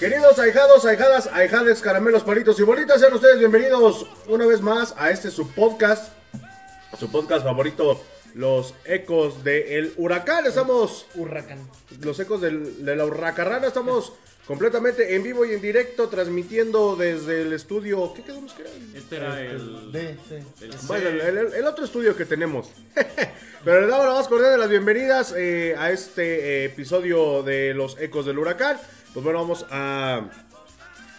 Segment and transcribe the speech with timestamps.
[0.00, 5.10] Queridos ahijados, ahijadas, ahijades, caramelos, palitos y bolitas, sean ustedes bienvenidos una vez más a
[5.10, 6.12] este su podcast,
[6.98, 8.02] su podcast favorito,
[8.34, 10.46] Los Ecos del Huracán.
[10.46, 11.58] Estamos, Huracán.
[12.00, 14.14] los Ecos del- de la Hurracarrana, estamos
[14.46, 18.14] completamente en vivo y en directo, transmitiendo desde el estudio.
[18.14, 18.70] ¿Qué quedamos que era?
[18.94, 19.92] Este era el.
[19.92, 20.34] D, sí.
[20.64, 20.86] el C.
[20.86, 22.70] Bueno, el, el- el otro estudio que tenemos.
[23.64, 27.74] Pero le damos la más cordial de las bienvenidas eh, a este eh, episodio de
[27.74, 28.78] Los Ecos del Huracán.
[29.12, 30.22] Pues bueno, vamos a,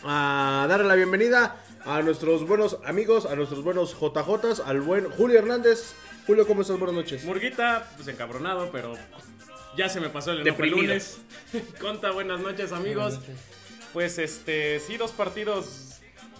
[0.03, 5.39] a darle la bienvenida a nuestros buenos amigos, a nuestros buenos JJs, al buen Julio
[5.39, 5.93] Hernández.
[6.25, 6.77] Julio, ¿cómo estás?
[6.79, 7.23] Buenas noches.
[7.25, 8.93] Murguita, pues encabronado, pero
[9.75, 11.17] ya se me pasó el enojo el lunes.
[11.81, 13.19] Conta, buenas noches, amigos.
[13.91, 15.97] Pues este, sí, dos partidos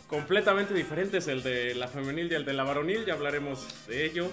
[0.08, 4.30] completamente diferentes, el de la femenil y el de la varonil, ya hablaremos de ello.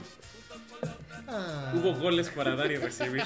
[1.27, 3.25] Ah, Hubo goles para dar y recibir.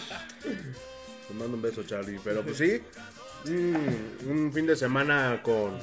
[1.29, 2.19] Te mando un beso, Charlie.
[2.25, 2.81] Pero pues sí,
[3.45, 5.79] mm, un fin de semana con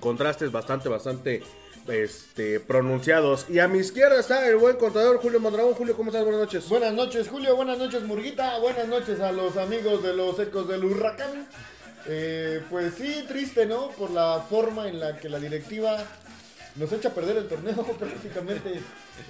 [0.00, 1.42] contrastes bastante, bastante
[1.88, 3.46] este, pronunciados.
[3.48, 5.74] Y a mi izquierda está el buen contador Julio Mondragón.
[5.74, 6.24] Julio, ¿cómo estás?
[6.24, 6.68] Buenas noches.
[6.68, 7.56] Buenas noches, Julio.
[7.56, 8.58] Buenas noches, Murguita.
[8.58, 11.46] Buenas noches a los amigos de los ecos del huracán.
[12.06, 13.90] Eh, pues sí, triste, ¿no?
[13.90, 16.04] Por la forma en la que la directiva
[16.76, 18.80] nos echa a perder el torneo prácticamente.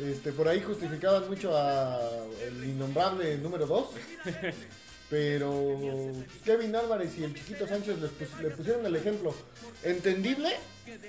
[0.00, 1.98] Este, por ahí justificaban mucho a
[2.47, 3.87] el innombrable número 2.
[5.12, 5.52] Pero
[6.42, 9.34] Kevin Álvarez y el chiquito Sánchez les pus- le pusieron el ejemplo.
[9.82, 10.48] Entendible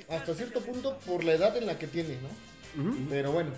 [0.10, 2.28] hasta cierto punto por la edad en la que tiene, ¿no?
[3.10, 3.52] Pero bueno,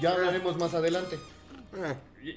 [0.00, 1.18] ya hablaremos más adelante.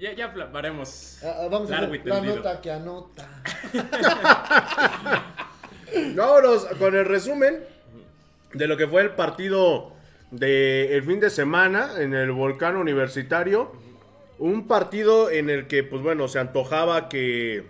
[0.02, 1.19] Ya, ya hablaremos.
[1.23, 3.29] Ah, ah, vamos a ver la nota que anota.
[6.16, 7.63] Vámonos con el resumen
[8.53, 9.94] de lo que fue el partido
[10.31, 13.84] del fin de semana en el Volcán Universitario.
[14.38, 17.63] Un partido en el que, pues bueno, se antojaba que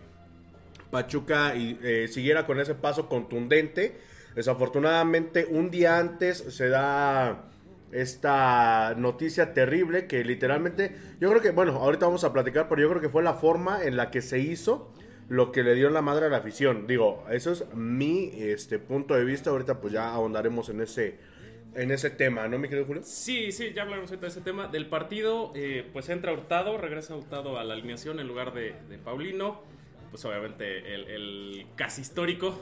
[0.89, 3.99] Pachuca eh, siguiera con ese paso contundente.
[4.35, 7.45] Desafortunadamente, un día antes se da
[7.91, 12.89] esta noticia terrible que literalmente, yo creo que, bueno, ahorita vamos a platicar, pero yo
[12.89, 14.91] creo que fue la forma en la que se hizo
[15.29, 16.87] lo que le dio la madre a la afición.
[16.87, 19.49] Digo, eso es mi este, punto de vista.
[19.49, 21.17] Ahorita pues ya ahondaremos en ese,
[21.75, 23.01] en ese tema, ¿no, mi querido Julio?
[23.05, 24.67] Sí, sí, ya hablaremos ahorita de ese tema.
[24.67, 28.97] Del partido, eh, pues entra Hurtado, regresa Hurtado a la alineación en lugar de, de
[28.97, 29.61] Paulino.
[30.11, 32.59] Pues obviamente el, el casi histórico.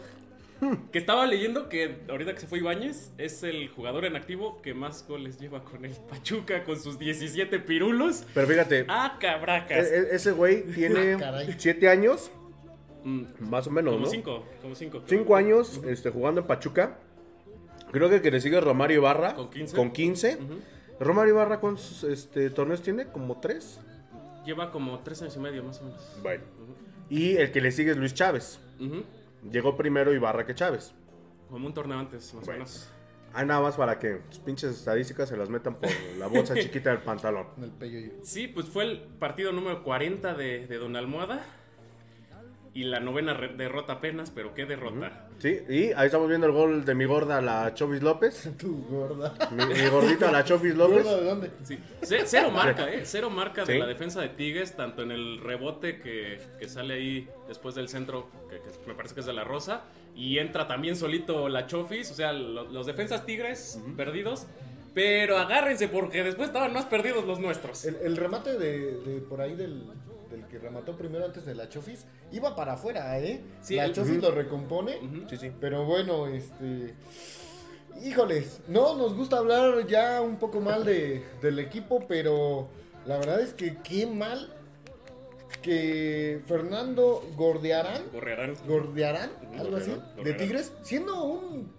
[0.93, 4.73] Que estaba leyendo que ahorita que se fue Ibáñez, es el jugador en activo que
[4.73, 8.23] más goles lleva con el Pachuca, con sus 17 pirulos.
[8.33, 9.85] Pero fíjate, ¡Ah, cabracas!
[9.91, 11.55] e- e- ese güey tiene Ah, caray.
[11.57, 12.31] 7 años,
[13.03, 14.09] Mm, más o menos, como ¿no?
[14.11, 15.03] 5, como 5.
[15.05, 16.97] 5 años este, jugando en Pachuca.
[17.93, 19.35] Creo que el que le sigue es Romario Ibarra.
[19.35, 19.75] Con 15.
[19.75, 20.35] Con 15.
[20.41, 20.53] Ujú.
[20.99, 23.05] Romario Ibarra, ¿cuántos este, torneos tiene?
[23.05, 23.79] ¿Como 3?
[24.45, 26.01] Lleva como 3 años y medio más o menos.
[26.21, 26.43] Bueno.
[27.09, 28.59] Y el que le sigue es Luis Chávez.
[29.49, 30.93] Llegó primero Ibarra que Chávez.
[31.49, 32.59] Como un torneo antes, más o Bueno.
[32.65, 32.89] menos.
[33.35, 35.89] Ah, nada más para que sus pinches estadísticas se las metan por
[36.19, 37.47] la bolsa chiquita del pantalón.
[38.21, 41.43] Sí, pues fue el partido número 40 de, de Don Almohada.
[42.75, 45.27] Y la novena derrota apenas, pero qué derrota.
[45.37, 48.49] Sí, y ahí estamos viendo el gol de mi gorda, la Chovis López.
[48.57, 49.31] Tu gorda.
[49.51, 51.03] Mi, mi gordita, la Chovis López.
[51.03, 51.51] ¿Gorda de dónde?
[51.63, 51.77] Sí.
[52.01, 53.01] Cero marca, ¿eh?
[53.05, 57.29] Cero marca de la defensa de Tigres, tanto en el rebote que, que sale ahí
[57.47, 59.83] después del centro, que, que me parece que es de la Rosa,
[60.15, 64.47] y entra también solito la Chofis, o sea, lo- los defensas Tigres perdidos.
[64.95, 67.83] Pero agárrense porque después estaban más perdidos los nuestros.
[67.85, 69.83] El, el remate de, de por ahí del,
[70.33, 73.41] del que remató primero antes de la Chofis iba para afuera, ¿eh?
[73.61, 74.99] Sí, la el- Chofis lo recompone.
[75.29, 75.51] Sí, sí.
[75.61, 76.95] Pero bueno, este.
[78.03, 82.67] Híjoles, no nos gusta hablar ya un poco mal de, del equipo, pero
[83.05, 84.51] la verdad es que qué mal
[85.61, 88.55] que Fernando Gordearán, Gorrearán.
[88.67, 90.37] Gordearán, Ujú, algo así, Gordearán, de Gordearán.
[90.39, 91.71] Tigres, siendo un,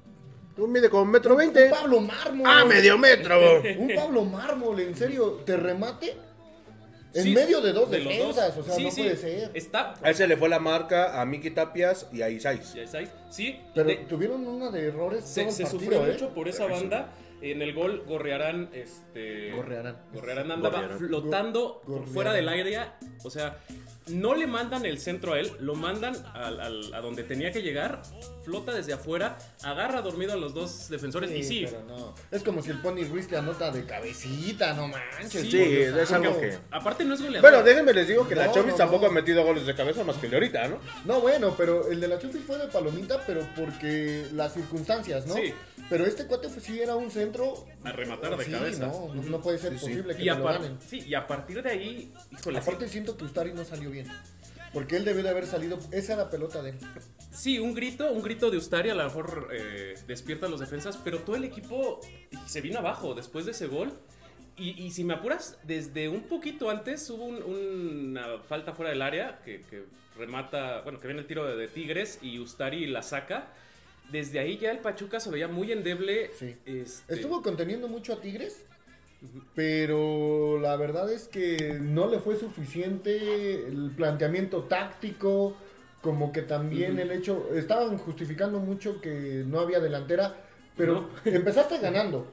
[0.57, 1.65] Tú mide como metro veinte.
[1.65, 2.47] un Pablo Mármol.
[2.49, 3.61] ¡Ah, medio metro!
[3.81, 6.15] Un Pablo Mármol, en serio, te remate
[7.15, 8.65] en Sí, medio de dos de los defensas, dos.
[8.65, 9.51] o sea, Sí, no sí, puede ser.
[9.55, 9.95] Está.
[10.03, 12.75] A ese le fue la marca a Miki Tapias y a Isais.
[12.75, 13.11] Ya estáis.
[13.31, 16.13] Sí, Pero de- tuvieron una de errores se, todo el se partido, sufrió ¿eh?
[16.13, 17.13] mucho por esa banda.
[17.43, 19.53] En el gol, Gorrearán, este.
[19.53, 19.99] Gorrearán.
[20.15, 20.99] Gorrearán andaba Gorrearán.
[20.99, 22.79] flotando por fuera del aire.
[23.23, 23.59] O sea,
[24.09, 27.63] no le mandan el centro a él, lo mandan al- al- a donde tenía que
[27.63, 28.03] llegar.
[28.45, 31.31] Flota desde afuera, agarra dormido a los dos defensores.
[31.31, 32.15] y sí, pero no.
[32.31, 35.43] Es como si el Pony Ruiz te anota de cabecita, no manches.
[35.43, 37.51] Sí, Dios es algo que- aparte no es goleador.
[37.51, 39.11] Bueno, déjenme les digo que la Chovis no, tampoco no.
[39.11, 40.79] ha metido goles de cabeza más que el de ahorita, ¿no?
[41.07, 45.35] No, bueno, pero el de la Chufis fue de palomita, pero porque las circunstancias, ¿no?
[45.35, 45.55] Sí.
[45.89, 47.67] Pero este cuate fue, sí era un centro.
[47.85, 48.87] A rematar de Sí, cabeza.
[48.87, 49.85] No, no, no puede ser Sí, sí.
[49.87, 50.79] posible que y, lo ganen.
[50.87, 52.69] sí, y a partir de ahí, híjole, sí.
[52.69, 54.07] Aparte siento que Ustari no salió bien.
[54.73, 55.79] Porque él debió de haber salido.
[55.93, 56.79] Esa era pelota de él.
[57.33, 60.97] Sí, un grito, un grito de Ustari a lo mejor eh, despierta a los defensas,
[60.97, 62.01] pero todo el equipo
[62.47, 63.93] se vino abajo después de ese gol.
[64.57, 69.03] Y, y si me apuras, desde un poquito antes hubo un- una falta fuera del
[69.03, 69.85] área que, que
[70.17, 73.49] remata, bueno, que viene el tiro de, de Tigres y Ustari la saca.
[74.13, 76.31] Desde ahí ya el Pachuca se veía muy endeble.
[76.39, 76.55] Sí.
[76.67, 78.65] este, Estuvo conteniendo mucho a Tigres,
[79.55, 85.55] pero la verdad es que no le fue suficiente el planteamiento táctico,
[86.03, 90.35] como que también el hecho, estaban justificando mucho que no había delantera,
[90.77, 91.09] pero No.
[91.25, 92.27] empezaste ganando,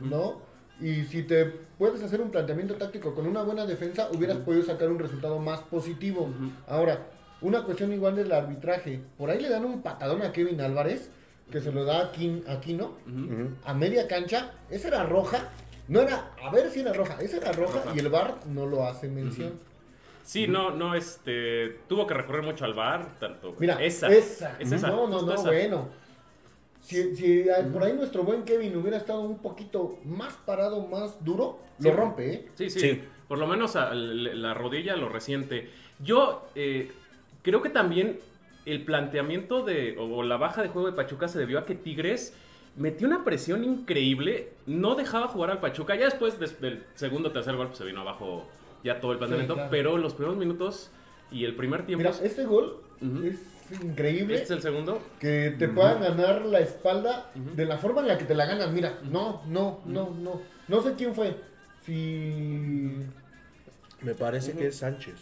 [0.00, 0.42] ¿no?
[0.80, 1.44] Y si te
[1.78, 5.60] puedes hacer un planteamiento táctico con una buena defensa, hubieras podido sacar un resultado más
[5.60, 6.28] positivo.
[6.66, 7.06] Ahora,
[7.40, 9.00] una cuestión igual del arbitraje.
[9.16, 11.10] Por ahí le dan un patadón a Kevin Álvarez,
[11.50, 12.96] que se lo da a Quin- Aquino
[13.64, 15.48] a media cancha, esa era roja.
[15.88, 17.92] No era, a ver si era roja, esa era roja Roja.
[17.94, 19.52] y el VAR no lo hace mención.
[20.22, 21.80] Sí, no, no, este.
[21.88, 23.54] Tuvo que recorrer mucho al bar, tanto.
[23.58, 24.08] Mira, esa.
[24.08, 24.56] esa.
[24.58, 25.42] es esa, No, no, no, esa.
[25.50, 25.88] bueno.
[26.80, 31.22] Si, si ah, por ahí nuestro buen Kevin hubiera estado un poquito más parado, más
[31.24, 31.88] duro, Sí.
[31.88, 32.48] lo rompe, ¿eh?
[32.54, 33.02] Sí, sí, Sí.
[33.28, 35.70] Por lo menos a- la rodilla lo resiente.
[35.98, 36.92] Yo eh,
[37.42, 38.18] creo que también
[38.66, 39.96] el planteamiento de.
[39.98, 42.34] o la baja de juego de Pachuca se debió a que Tigres
[42.76, 44.50] metió una presión increíble.
[44.66, 45.94] No dejaba jugar al Pachuca.
[45.96, 48.46] Ya después des- del segundo tercer gol pues, se vino abajo
[48.82, 49.54] ya todo el planteamiento.
[49.54, 49.70] claro.
[49.70, 50.90] Pero los primeros minutos
[51.30, 52.04] y el primer tiempo.
[52.08, 52.78] Mira, este gol
[53.24, 53.40] es
[53.82, 54.34] increíble.
[54.34, 55.00] este es el segundo.
[55.18, 58.74] Que te puedan ganar la espalda de la forma en la que te la ganan.
[58.74, 60.40] Mira, no, no, no, no.
[60.68, 61.34] No sé quién fue.
[61.84, 62.92] Si.
[64.02, 65.14] Me parece que es Sánchez.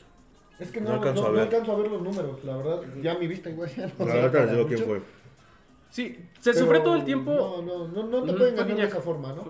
[0.59, 1.41] Es que No no, alcanzo no a ver.
[1.43, 2.81] alcanzo a ver los números, la verdad.
[3.01, 5.03] Ya mi vista igual ya no La verdad quién fue.
[5.93, 7.33] Sí, se pero sufrió todo el tiempo.
[7.33, 9.45] No, no, no, no te pueden ganar de esa forma, ¿no?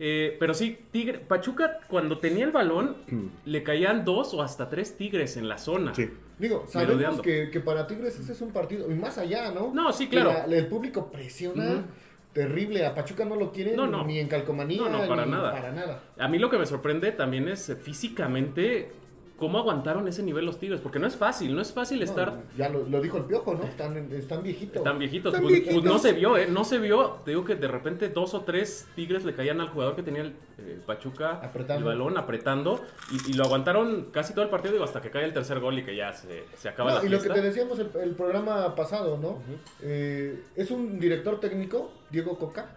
[0.00, 2.98] Eh, pero sí, Tigre, Pachuca cuando tenía el balón
[3.46, 5.94] le caían dos o hasta tres tigres en la zona.
[5.94, 6.08] Sí.
[6.38, 9.72] Digo, sabemos que, que para Tigres ese es un partido, y más allá, ¿no?
[9.74, 10.32] No, sí, claro.
[10.46, 11.84] la- el público presiona
[12.32, 12.86] terrible.
[12.86, 14.04] A Pachuca no lo quieren No, no.
[14.04, 15.50] ni en calcomanía, No, no, para ni nada.
[15.50, 16.02] para nada.
[16.18, 18.92] A mí lo que me sorprende también es eh, físicamente
[19.38, 22.40] cómo aguantaron ese nivel los tigres, porque no es fácil, no es fácil No, estar
[22.56, 23.62] ya lo, lo dijo el piojo, ¿no?
[23.64, 24.82] Están, están viejitos.
[24.82, 25.32] tan viejitos.
[25.32, 25.92] Están Pues, pues viejitos.
[25.92, 26.48] no se vio, ¿eh?
[26.50, 27.20] No se vio.
[27.24, 30.22] Te digo que de repente dos o tres tigres le caían al jugador que tenía
[30.22, 31.78] el eh, Pachuca Apretando.
[31.90, 35.24] el balón apretando y, y lo aguantaron casi todo el partido digo, hasta que cae
[35.24, 37.40] el tercer gol y que ya se, se acaba No, la y lo que fiesta.
[37.40, 39.38] te decíamos el, el programa pasado, ¿no?
[39.82, 42.76] Eh, es un director técnico, Diego Coca,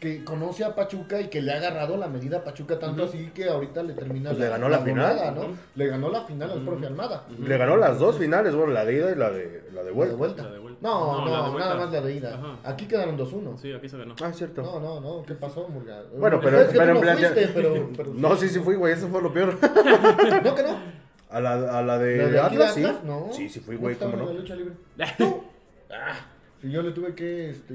[0.00, 3.10] que conoce a Pachuca y que le ha agarrado la medida a Pachuca tanto Ujú.
[3.12, 5.10] así que ahorita le termina Pues le ganó la final.
[5.16, 5.40] goleada, ¿no?
[5.42, 5.50] Ujú.
[5.74, 7.24] Le ganó la final al profe Almada.
[7.38, 9.94] Le ganó las dos finales, bueno, la de ida y la de, la de La
[9.96, 10.12] vuelta.
[10.12, 10.42] de vuelta.
[10.44, 10.78] La de vuelta.
[10.80, 11.68] No, No, no, la de vuelta.
[11.68, 12.34] nada más la de ida.
[12.34, 12.56] Ajá.
[12.64, 13.56] Aquí quedaron 2-1.
[13.58, 14.14] Sí, aquí se ganó.
[14.22, 14.62] Ah, cierto.
[14.62, 16.02] No, no, no, ¿qué pasó, Murga?
[16.16, 17.18] Bueno, pero, Es que pero tú en no plan.
[17.18, 19.56] fuiste, pero, pero no, sí, sí fui, güey, eso fue lo peor.
[20.44, 20.98] No, que no.
[21.30, 22.86] A la, a la de, ¿La de Atlas, sí.
[23.04, 23.28] No.
[23.32, 24.26] Sí, sí fui, güey, cómo no.
[24.26, 24.74] la lucha libre.
[25.90, 26.14] Ah,
[26.60, 27.74] Si yo le tuve que, este,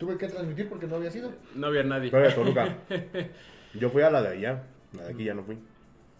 [0.00, 1.30] tuve que transmitir porque no había sido.
[1.54, 2.10] No había nadie.
[2.10, 2.78] Pero de Toluca.
[3.74, 4.62] Yo fui a la de allá.
[4.96, 5.58] La de aquí ya no fui.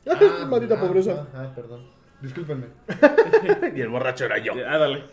[0.07, 1.27] Ah, Maldita ah, pobreza.
[1.35, 1.87] Ah, ah, perdón.
[2.21, 2.67] Discúlpenme.
[3.75, 4.53] y el borracho era yo.
[4.69, 5.05] Ah, dale.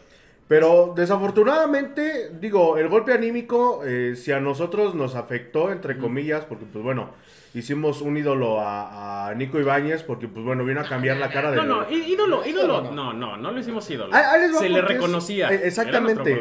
[0.47, 6.63] Pero desafortunadamente, digo, el golpe anímico, eh, si a nosotros nos afectó, entre comillas, porque
[6.71, 7.09] pues bueno,
[7.53, 11.51] hicimos un ídolo a, a Nico Ibáñez, porque pues bueno, vino a cambiar la cara
[11.51, 11.57] de...
[11.57, 12.81] No, no, ídolo, ídolo.
[12.81, 12.91] no.
[12.91, 14.15] No, no, no lo hicimos ídolo.
[14.15, 15.49] Ahí- ahí les va Se le es- reconocía.
[15.49, 16.39] Era Exactamente.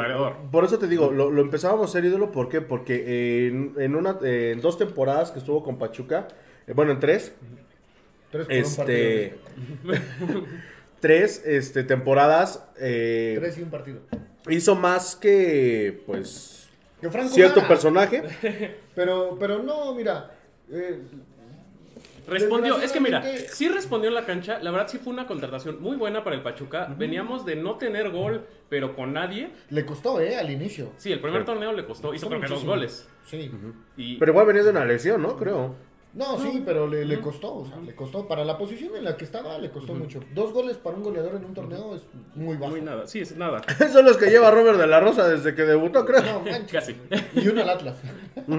[0.52, 2.60] Por eso te digo, lo, lo empezábamos a ser ídolo, ¿por qué?
[2.60, 6.28] Porque en, en una, eh, en dos temporadas que estuvo con Pachuca,
[6.68, 7.34] eh, bueno, en tres,
[8.30, 9.38] Tres por un este,
[9.86, 10.44] partido.
[11.00, 14.00] tres este, temporadas, eh, Tres y un partido.
[14.48, 16.68] hizo más que, pues,
[17.00, 17.68] Que Franco cierto Lara.
[17.68, 18.22] personaje.
[18.94, 20.30] Pero, pero no, mira.
[20.70, 21.00] eh,
[22.26, 23.22] Respondió, es que mira,
[23.52, 24.58] sí respondió en la cancha.
[24.58, 26.92] La verdad, sí fue una contratación muy buena para el Pachuca.
[26.98, 29.50] Veníamos de no tener gol, pero con nadie.
[29.70, 30.34] le costó, ¿eh?
[30.36, 30.90] Al inicio.
[30.96, 33.06] Sí, el primer torneo le costó, hizo creo que dos goles.
[33.26, 33.48] Sí.
[33.96, 35.36] Y Pero igual venía de una lesión, ¿no?
[35.36, 35.76] Creo.
[36.16, 38.26] No, sí, pero le, le costó, o sea, le costó.
[38.26, 40.20] Para la posición en la que estaba, le costó mucho.
[40.34, 42.70] Dos goles para un goleador en un torneo es muy bajo.
[42.70, 43.06] muy nada.
[43.06, 43.60] Sí, es nada.
[43.92, 46.22] Son los que lleva Robert de la Rosa desde que debutó, creo.
[46.22, 46.86] No, manches.
[46.86, 46.96] Casi.
[47.34, 47.96] Y uno al Atlas.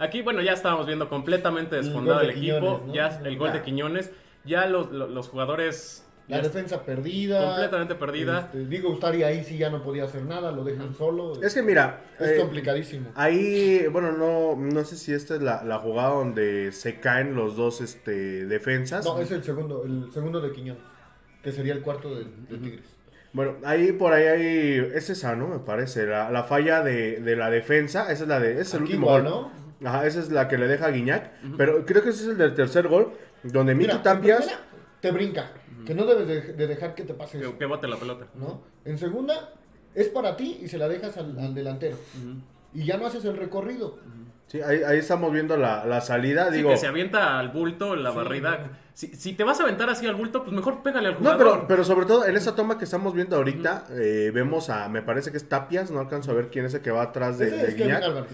[0.00, 2.58] Aquí, bueno, ya estábamos viendo completamente desfondado el de equipo.
[2.58, 2.94] Quiñones, ¿no?
[2.94, 3.62] Ya el gol de.
[3.62, 4.10] Quiñones.
[4.44, 6.07] Ya los, los, los jugadores.
[6.28, 7.46] La ya defensa perdida.
[7.46, 8.40] Completamente perdida.
[8.40, 11.42] Este, digo, Ustari ahí sí ya no podía hacer nada, lo dejan solo.
[11.42, 13.10] Es que mira, Es eh, complicadísimo.
[13.14, 17.56] ahí, bueno, no, no sé si esta es la, la jugada donde se caen los
[17.56, 19.04] dos este, defensas.
[19.06, 20.82] No, es el segundo, el segundo de Quiñones,
[21.42, 22.84] que sería el cuarto de, de Tigres.
[23.32, 25.48] Bueno, ahí por ahí hay, es esa, ¿no?
[25.48, 28.82] Me parece, la, la falla de, de la defensa, esa es la de, es el
[28.82, 29.50] Aquí último igual, gol.
[29.80, 29.88] ¿no?
[29.88, 32.38] Ajá, esa es la que le deja a Guiñac, pero creo que ese es el
[32.38, 33.12] del tercer gol,
[33.44, 34.42] donde Miki primera,
[35.00, 35.52] te brinca.
[35.88, 38.26] Que no debes de, de dejar que te pase eso, Que, que bote la pelota.
[38.34, 38.60] ¿no?
[38.84, 39.54] En segunda,
[39.94, 41.96] es para ti y se la dejas al, al delantero.
[42.74, 43.96] Y ya no haces el recorrido.
[44.48, 46.50] Sí, ahí, ahí estamos viendo la, la salida.
[46.50, 48.68] Sí, Digo, que se avienta al bulto, la barrida.
[48.92, 51.38] Si, si te vas a aventar así al bulto, pues mejor pégale al No, jugador.
[51.38, 55.00] pero, pero sobre todo en esa toma que estamos viendo ahorita, eh, vemos a, me
[55.00, 57.46] parece que es Tapias, no alcanzo a ver quién es el que va atrás de,
[57.46, 57.94] Ese de es Kevin.
[57.94, 58.30] Álvarez.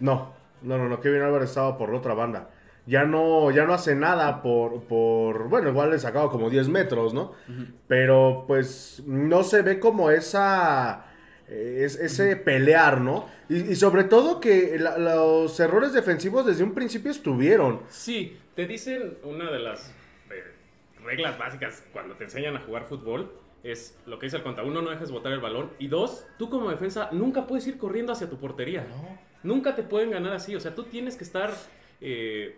[0.00, 2.50] No, no, no, no, Kevin Álvarez estaba por la otra banda.
[2.88, 7.12] Ya no, ya no hace nada por, por, bueno, igual le sacaba como 10 metros,
[7.12, 7.32] ¿no?
[7.86, 11.04] Pero pues no se ve como esa,
[11.48, 13.26] eh, es- ese pelear, ¿no?
[13.50, 17.80] Y, y sobre todo que la- los errores defensivos desde un principio estuvieron.
[17.90, 19.90] Sí, te dicen una de las
[20.30, 20.42] eh,
[21.04, 23.30] reglas básicas cuando te enseñan a jugar fútbol.
[23.64, 24.64] Es lo que dice el contra.
[24.64, 25.70] Uno, no dejes botar el balón.
[25.78, 28.86] Y dos, tú como defensa nunca puedes ir corriendo hacia tu portería.
[29.42, 30.54] Nunca te pueden ganar así.
[30.56, 31.50] O sea, tú tienes que estar
[32.00, 32.56] eh,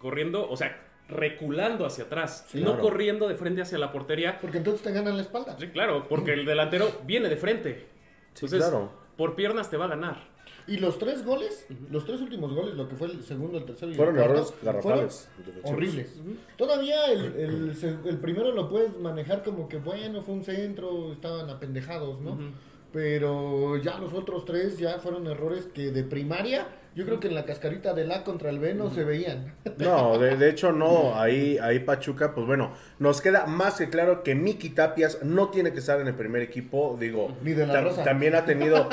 [0.00, 0.76] corriendo, o sea,
[1.08, 2.46] reculando hacia atrás.
[2.48, 2.82] Sí, no claro.
[2.82, 4.40] corriendo de frente hacia la portería.
[4.40, 5.56] Porque entonces te ganan la espalda.
[5.58, 7.86] Sí, claro, porque el delantero viene de frente.
[8.34, 8.90] Sí, Entonces, claro.
[9.16, 10.30] por piernas te va a ganar.
[10.66, 13.90] Y los tres goles, los tres últimos goles, lo que fue el segundo, el tercero
[13.90, 15.28] y Fueron el cuarto, errores garrafales.
[15.62, 16.20] fueron horribles.
[16.56, 21.10] Todavía el, el se- el primero lo puedes manejar como que, bueno, fue un centro,
[21.12, 22.38] estaban apendejados, ¿no?
[22.92, 27.34] Pero ya los otros tres ya fueron errores que de primaria, yo creo que en
[27.34, 29.54] la cascarita del A contra el B no se veían.
[29.78, 34.22] No, de, de hecho no, ahí, ahí Pachuca, pues bueno, nos queda más que claro
[34.22, 37.74] que Miki Tapias no tiene que estar en el primer equipo, digo, Ni de la
[37.80, 38.04] tam- Rosa.
[38.04, 38.88] también ha tenido,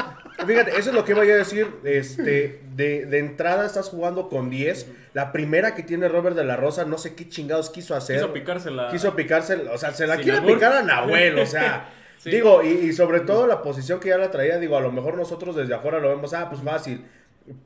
[0.46, 4.50] fíjate, eso es lo que voy a decir, este, de, de entrada estás jugando con
[4.50, 8.18] 10, la primera que tiene Robert de la Rosa, no sé qué chingados quiso hacer.
[8.18, 8.90] Quiso picársela.
[8.92, 12.32] Quiso picarse, o sea, se la quiere picar a Nahuel, o sea, Sí.
[12.32, 15.16] digo, y, y sobre todo la posición que ya la traía, digo, a lo mejor
[15.16, 17.06] nosotros desde afuera lo vemos, ah, pues fácil,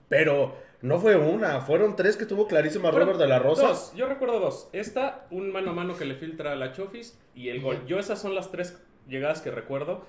[0.07, 3.67] pero no fue una, fueron tres que tuvo clarísima Robert de la Rosa.
[3.67, 4.69] Dos, yo recuerdo dos.
[4.73, 7.85] Esta, un mano a mano que le filtra a la Chofis y el gol.
[7.85, 10.03] Yo esas son las tres llegadas que recuerdo.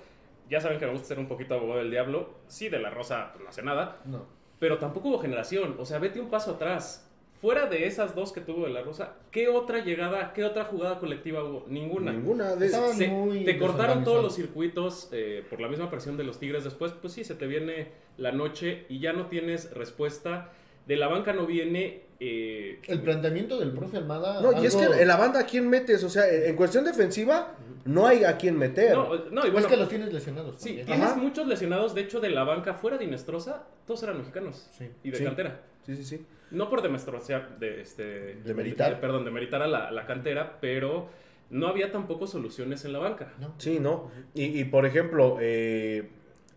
[0.49, 2.33] Ya saben que me gusta ser un poquito abogado del diablo.
[2.47, 3.99] Sí, de la Rosa pues, no hace nada.
[4.05, 4.25] No.
[4.59, 5.75] Pero tampoco hubo generación.
[5.79, 7.09] O sea, vete un paso atrás.
[7.43, 10.97] Fuera de esas dos que tuvo de la Rosa, ¿qué otra llegada, qué otra jugada
[10.97, 11.65] colectiva hubo?
[11.67, 12.13] Ninguna.
[12.13, 16.23] Ninguna de Se- muy te cortaron todos los circuitos eh, por la misma presión de
[16.23, 16.63] los Tigres.
[16.63, 20.51] Después, pues sí, se te viene la noche y ya no tienes respuesta.
[20.87, 22.03] De la banca no viene.
[22.21, 24.39] eh, El planteamiento del profe Almada.
[24.41, 26.85] No, y es que en la banda a quién metes, o sea, en en cuestión
[26.85, 28.95] defensiva no hay a quién meter.
[28.95, 30.55] no, no, y bueno, es que los tienes lesionados.
[30.59, 30.85] sí, también.
[30.85, 31.15] tienes Ajá.
[31.17, 31.93] muchos lesionados.
[31.93, 34.87] De hecho, de la banca fuera de Inestrosa, todos eran mexicanos Sí.
[35.03, 35.23] y de Sí.
[35.25, 35.59] cantera.
[35.85, 36.25] Sí, sí, sí.
[36.53, 38.35] No por demestrociar, de este.
[38.45, 38.91] Demeritar.
[38.95, 41.09] de- perdón, demeritar a la, la cantera, pero
[41.49, 43.33] no había tampoco soluciones en la banca.
[43.39, 43.53] No.
[43.57, 44.09] Sí, ¿no?
[44.33, 46.09] Y, y, por ejemplo, eh,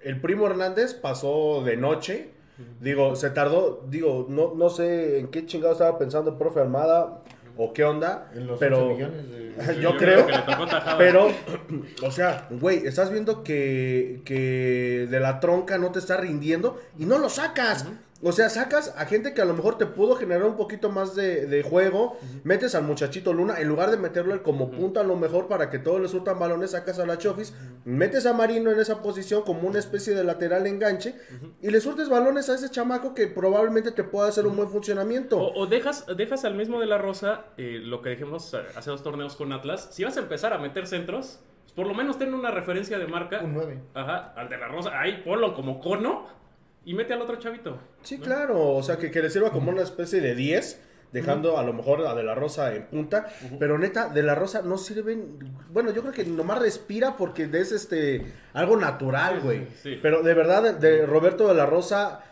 [0.03, 2.31] el primo Hernández pasó de noche.
[2.81, 7.23] Digo, se tardó, digo, no, no sé en qué chingado estaba pensando el profe Armada
[7.59, 9.81] o qué onda, En los pero 11 millones de...
[9.83, 10.27] Yo creo.
[10.27, 10.97] que le tocó tajada.
[10.97, 11.29] Pero,
[12.03, 17.05] o sea, güey, estás viendo que, que de la tronca no te está rindiendo y
[17.05, 17.87] no lo sacas.
[18.23, 21.15] O sea, sacas a gente que a lo mejor te pudo generar un poquito más
[21.15, 22.19] de, de juego.
[22.45, 25.79] Metes al muchachito Luna, en lugar de meterlo como punta a lo mejor para que
[25.79, 27.55] todos le surtan balones, sacas a la Chofis.
[27.85, 31.15] Metes a Marino en esa posición como una especie de lateral enganche.
[31.61, 35.39] Y le surtes balones a ese chamaco que probablemente te pueda hacer un buen funcionamiento.
[35.39, 38.91] O, o dejas, dejas al mismo de la Rosa eh, lo que dijimos eh, hace
[38.91, 39.89] dos torneos con Atlas.
[39.93, 43.07] Si vas a empezar a meter centros, pues por lo menos ten una referencia de
[43.07, 43.41] marca.
[43.43, 43.79] Un 9.
[43.95, 44.99] Ajá, al de la Rosa.
[44.99, 46.46] Ahí ponlo como cono
[46.87, 47.79] y mete al otro chavito.
[48.03, 48.25] Sí, ¿no?
[48.25, 50.81] claro, o sea, que, que le sirva como una especie de 10,
[51.13, 53.27] dejando a lo mejor a De La Rosa en punta,
[53.59, 55.37] pero neta, De La Rosa no sirven,
[55.71, 58.25] bueno, yo creo que nomás respira porque es este,
[58.55, 59.99] algo natural, güey, sí.
[60.01, 62.23] pero de verdad, de, de Roberto De La Rosa...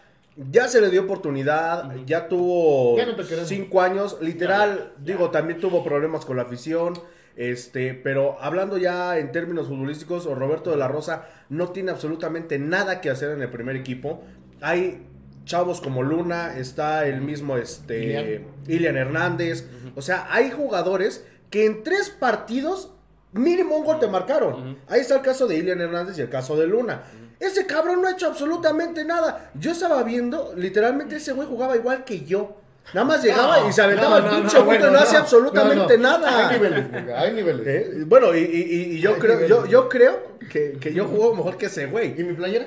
[0.50, 4.92] Ya se le dio oportunidad, ya tuvo Ya no cinco años, literal, Ya, ya.
[5.12, 6.94] digo, también tuvo problemas con la afición,
[7.36, 13.00] este, pero hablando ya en términos futbolísticos, Roberto de la Rosa no tiene absolutamente nada
[13.00, 14.22] que hacer en el primer equipo.
[14.64, 15.06] Hay
[15.44, 18.96] chavos como Luna, está el mismo este, Ilian.
[18.96, 22.90] Hernández, o sea, hay jugadores que en tres partidos
[23.32, 24.78] mínimo un gol te marcaron.
[24.88, 27.02] Ahí está el caso de Ilian Hernández y el caso de Luna.
[27.40, 29.50] Ese cabrón no ha hecho absolutamente nada.
[29.54, 32.56] Yo estaba viendo, literalmente ese güey jugaba igual que yo.
[32.94, 35.98] Nada más llegaba No, y se aventaba no, el pinche no, bueno, no, no, absolutamente
[35.98, 36.48] nada.
[36.48, 37.66] Hay niveles, hay niveles.
[37.66, 41.56] Eh, Bueno, y, y- y yo creo, yo, yo creo que, que yo juego mejor
[41.58, 42.18] que ese güey.
[42.18, 42.66] ¿Y mi playera?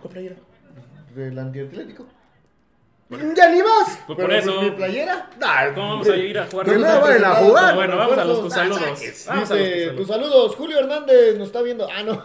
[0.00, 0.36] ¿Cuál playera?
[1.14, 2.06] Del antiatlético.
[3.10, 3.98] ¡Ya ni vas!
[4.06, 4.54] Pues por eso.
[4.56, 5.30] pues, mi playera.
[5.38, 6.66] Nah, ¿Cómo vamos a ir a jugar?
[6.66, 7.74] Vamos vayan a jugar.
[7.74, 8.98] Bueno, vamos a los tus refuerzos.
[8.98, 9.26] saludos.
[9.26, 10.56] Vamos a los Dice, tus tus saludos.
[10.56, 11.86] Julio Hernández nos está viendo.
[11.90, 12.24] Ah, no.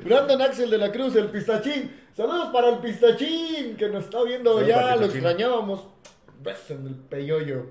[0.04, 1.90] Brandon Axel de la Cruz, el pistachín.
[2.16, 4.60] Saludos para el pistachín que nos está viendo.
[4.66, 5.84] Ya lo extrañábamos.
[6.42, 7.70] Beso en el peyoyo.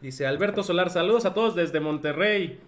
[0.00, 2.60] Dice Alberto Solar, saludos a todos desde Monterrey.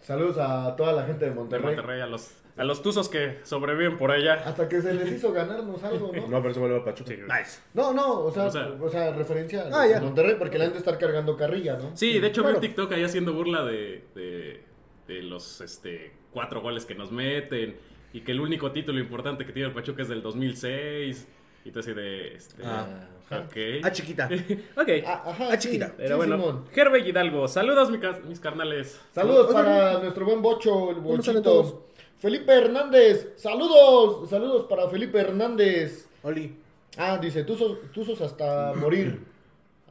[0.00, 1.76] Saludos a toda la gente de De Monterrey.
[1.76, 4.34] Monterrey, a los, a los tuzos que sobreviven por allá.
[4.46, 6.28] Hasta que se les hizo ganarnos algo, ¿no?
[6.28, 7.10] No, pero se vuelve a Pachuca.
[7.10, 7.16] Sí.
[7.22, 7.60] Nice.
[7.74, 10.00] No, no, o sea, O sea- o sea, referencia Ah, a ya.
[10.00, 11.96] Monterrey porque le han de estar cargando carrilla, ¿no?
[11.96, 12.60] Sí, de hecho Bueno.
[12.60, 14.62] vi un TikTok ahí haciendo burla de, de,
[15.08, 17.76] de los este, cuatro goles que nos meten
[18.12, 21.26] y que el único título importante que tiene el Pachuca es del 2006
[21.64, 22.34] y todo así de...
[22.34, 22.86] Este, Ah.
[23.30, 23.56] ok.
[23.82, 24.28] Ah, chiquita.
[24.76, 24.88] ok.
[25.06, 25.86] Ah, ajá, Ah, chiquita.
[25.88, 26.64] sí, Pero sí, bueno, Simón.
[26.72, 29.00] Gerbe Hidalgo, saludos mi ca- mis carnales.
[29.12, 31.88] Saludos para nuestro buen Bocho, el ¿Cómo están Bochito.
[32.24, 36.08] Felipe Hernández, saludos, saludos para Felipe Hernández.
[36.22, 36.56] Oli.
[36.96, 39.20] Ah, dice, tú sos, tú sos hasta morir.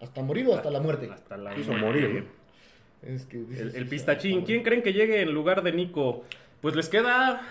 [0.01, 1.11] ¿Hasta morir o hasta la muerte?
[1.13, 2.25] Hasta la Hizo morir,
[3.03, 6.23] Es que dice, El, pistachín, ¿quién creen que llegue en lugar de Nico?
[6.59, 7.47] Pues les queda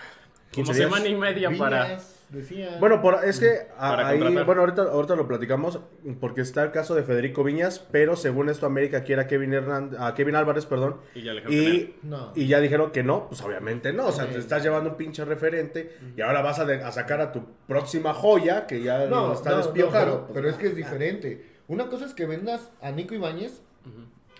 [0.53, 0.77] como 15 días.
[0.83, 2.01] semana y media para...
[2.33, 2.79] Decían.
[2.79, 5.79] Bueno, por, es que a- ahí, bueno, ahorita, ahorita lo platicamos
[6.19, 9.99] porque está el caso de Federico Viñas, pero según esto América quiere a Kevin, Hernández,
[9.99, 12.31] a Kevin Álvarez, perdón, Y ya le dijeron que y, no.
[12.35, 15.23] y ya dijeron que no, pues obviamente no, o sea, te estás llevando un pinche
[15.25, 19.27] referente y ahora vas a, de- a sacar a tu próxima joya que ya no,
[19.27, 21.45] lo está no, pero, pero es que es diferente.
[21.67, 23.61] Una cosa es que vendas a Nico Ibáñez,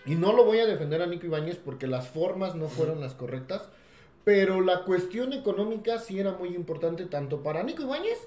[0.06, 3.14] y no lo voy a defender a Nico Ibáñez porque las formas no fueron las
[3.14, 3.68] correctas,
[4.24, 8.18] pero la cuestión económica sí era muy importante tanto para Nico Ibáñez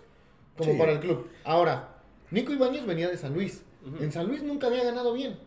[0.57, 0.77] como Sí.
[0.77, 1.27] para el club.
[1.43, 1.95] Ahora,
[2.31, 3.63] Nico Ibáñez venía de San Luis.
[4.01, 5.39] En San Luis nunca había ganado bien.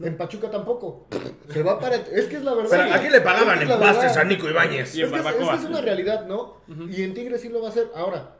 [0.00, 1.06] En Pachuca tampoco.
[1.50, 1.96] Se va para...
[1.96, 2.70] Es que es la verdad.
[2.70, 4.94] Pero aquí le pagaban en pastes a Nico Ibáñez.
[4.96, 5.52] Y en Es que, es, es barbacoa.
[5.52, 6.56] que es una realidad, ¿no?
[6.90, 7.90] Y en Tigres sí lo va a hacer.
[7.94, 8.36] Ahora,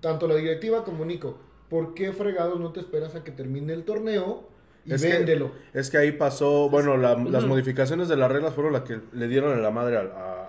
[0.00, 3.84] tanto la directiva como Nico, ¿por qué fregados no te esperas a que termine el
[3.84, 4.48] torneo
[4.84, 5.52] y Es que- véndelo?
[5.74, 9.28] Es que ahí pasó, bueno, la- las modificaciones de las reglas fueron las que le
[9.28, 10.00] dieron en la madre a,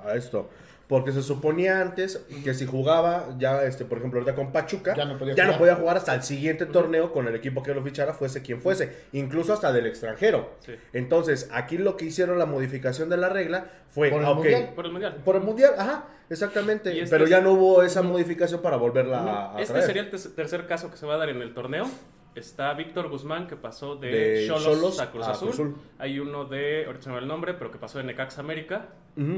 [0.06, 0.50] a- a esto.
[0.88, 5.06] Porque se suponía antes que si jugaba, ya, este, por ejemplo, ahorita con Pachuca, Ya
[5.06, 5.60] no podía ya no jugar.
[5.60, 8.92] podía jugar hasta el siguiente torneo con el equipo que lo fichara, fuese quien fuese,
[9.14, 10.50] incluso hasta del extranjero.
[10.60, 10.74] Sí.
[10.92, 14.72] Entonces, aquí lo que hicieron la modificación de la regla fue, Por el ah, Mundial.
[14.76, 15.16] Por el Mundial.
[15.24, 16.90] por el mundial, ajá, exactamente.
[17.02, 19.88] Este Pero ya no hubo esa modificación para volverla a, a Este traer.
[19.88, 21.86] sería el te- tercer caso que se va a dar en el torneo.
[22.34, 25.50] Está Víctor Guzmán, que pasó de, De Cholos, a Cruz a Azul.
[25.50, 25.76] Cruz Azul.
[26.00, 28.90] Hay uno de, ahorita se me va el nombre, pero que pasó de Necaxa América.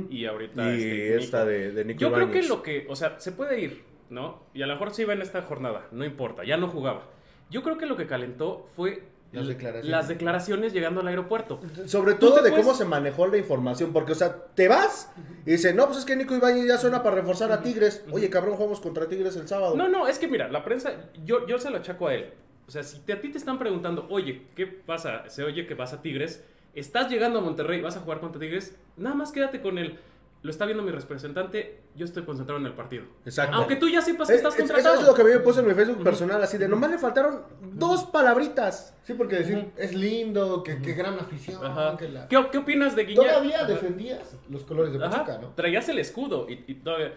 [0.10, 3.20] Y ahorita Y este, esta de, de Nico Yo creo que lo que, o sea,
[3.20, 4.44] se puede ir, ¿no?
[4.54, 7.06] Y a lo mejor sí va en esta jornada, no importa, ya no jugaba.
[7.50, 9.02] Yo creo que lo que calentó fue
[9.32, 9.90] Las declaraciones.
[9.90, 11.60] las declaraciones llegando al aeropuerto.
[11.88, 15.12] Sobre todo de puedes- cómo se manejó la información, porque, o sea, te vas
[15.48, 18.06] y dice, no, pues es que Nico Ibáñez ya suena para reforzar a Tigres.
[18.12, 19.76] Oye, cabrón, jugamos contra Tigres el sábado.
[19.76, 20.94] No, no, es que mira, la prensa,
[21.26, 22.32] yo, yo se lo achaco a él.
[22.68, 25.30] O sea, si te- a ti te están preguntando, oye, ¿qué pasa?
[25.30, 28.76] Se oye que vas a Tigres, estás llegando a Monterrey, vas a jugar contra Tigres,
[28.98, 30.00] nada más quédate con él.
[30.44, 33.06] Lo está viendo mi representante, yo estoy concentrado en el partido.
[33.26, 33.56] Exacto.
[33.56, 35.02] Aunque tú ya sepas que Es- estás es- eso contratado.
[35.02, 36.98] es lo que a mí me puse en mi Facebook personal, así de, nomás le
[36.98, 38.94] faltaron dos palabritas.
[39.04, 41.66] Sí, porque decir, es lindo, que, que gran afición.
[41.66, 41.96] Ajá.
[41.96, 43.26] que la- ¿Qué, qué opinas de Guiñac?
[43.26, 45.50] Todavía defendías los colores de Ajá, Pachuca, ¿no?
[45.54, 47.14] Traías el escudo y, y todavía.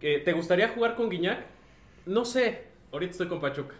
[0.00, 1.44] ¿que ¿Te gustaría jugar con Guiñac?
[2.06, 2.64] No sé.
[2.92, 3.74] Ahorita estoy con Pachuca.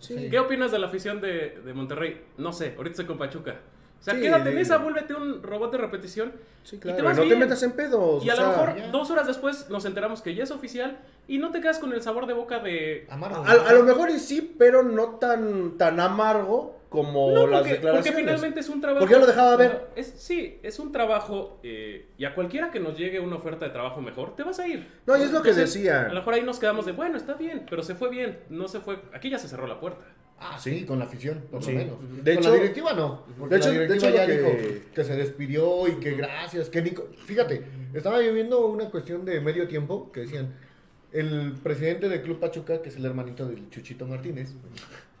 [0.00, 0.28] Sí.
[0.30, 2.24] ¿Qué opinas de la afición de, de Monterrey?
[2.36, 2.74] No sé.
[2.76, 3.60] Ahorita estoy con Pachuca.
[4.00, 6.32] O sea, Sí, quédate en esa, vuélvete un robot de repetición.
[6.62, 8.24] Sí, Y te vas no te metas en pedos.
[8.24, 8.88] Y a o lo mejor ya.
[8.92, 12.00] dos horas después nos enteramos que ya es oficial y no te quedas con el
[12.00, 13.06] sabor de boca de.
[13.10, 13.42] Amargo.
[13.44, 17.74] A, a lo mejor y sí, pero no tan, tan amargo como No, las porque,
[17.74, 18.20] porque declaraciones.
[18.20, 19.00] finalmente es un trabajo.
[19.00, 19.88] Porque ya lo dejaba ver.
[19.96, 21.60] Es, sí, es un trabajo.
[21.62, 24.66] eh, y a cualquiera que nos llegue una oferta de trabajo mejor, te vas a
[24.66, 24.86] ir.
[25.06, 26.02] No, y es lo que Entonces, decía.
[26.02, 28.38] A lo mejor ahí nos quedamos de, bueno, está bien, pero se fue bien.
[28.48, 28.98] No se fue.
[29.12, 30.04] Aquí ya se cerró la puerta.
[30.40, 31.72] Ah, sí, con la afición, por Sí.
[31.72, 32.24] lo menos.
[32.24, 33.24] De con hecho- la directiva no.
[33.38, 36.12] Porque de hecho- la de directiva hecho ya que- dijo que se despidió y que
[36.12, 37.08] gracias, que Nico...
[37.26, 40.54] Fíjate, estaba yo viendo una cuestión de medio tiempo que decían,
[41.10, 44.54] el presidente del Club Pachuca, que es el hermanito del Chuchito Martínez,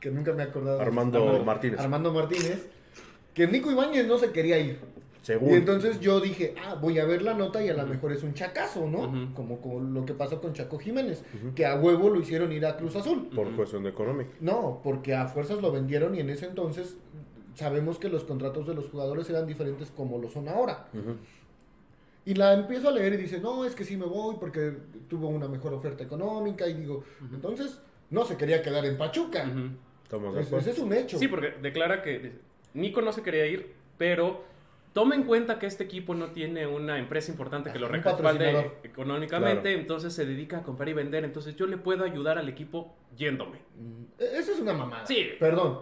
[0.00, 0.80] que nunca me he acordado.
[0.80, 1.80] Armando Martínez.
[1.80, 2.68] Armando Martínez,
[3.34, 4.78] que Nico Ibáñez no se quería ir.
[5.22, 5.50] Según.
[5.50, 8.22] Y entonces yo dije, ah, voy a ver la nota y a lo mejor es
[8.22, 9.34] un chacazo, ¿no?
[9.34, 11.22] Como, como lo que pasó con Chaco Jiménez,
[11.54, 13.28] que a huevo lo hicieron ir a Cruz Azul.
[13.34, 14.30] Por cuestión económica.
[14.40, 16.96] No, porque a fuerzas lo vendieron y en ese entonces
[17.56, 20.88] sabemos que los contratos de los jugadores eran diferentes como lo son ahora.
[22.24, 24.72] Y la empiezo a leer y dice, no, es que sí me voy porque
[25.08, 27.80] tuvo una mejor oferta económica y digo, entonces
[28.10, 29.50] no se quería quedar en Pachuca.
[30.08, 30.62] Estamos de Es- acuerdo.
[30.70, 31.18] ese es un hecho.
[31.18, 32.32] Sí, porque declara que
[32.72, 34.42] Nico no se quería ir, pero
[34.94, 38.70] toma en cuenta que este equipo no tiene una empresa importante que lo Un respalde
[38.84, 39.78] económicamente, Claro.
[39.80, 43.58] entonces se dedica a comprar y vender, entonces yo le puedo ayudar al equipo yéndome.
[43.78, 45.04] Mm, e- Eso es una mamada.
[45.06, 45.28] Sí.
[45.38, 45.80] Perdón.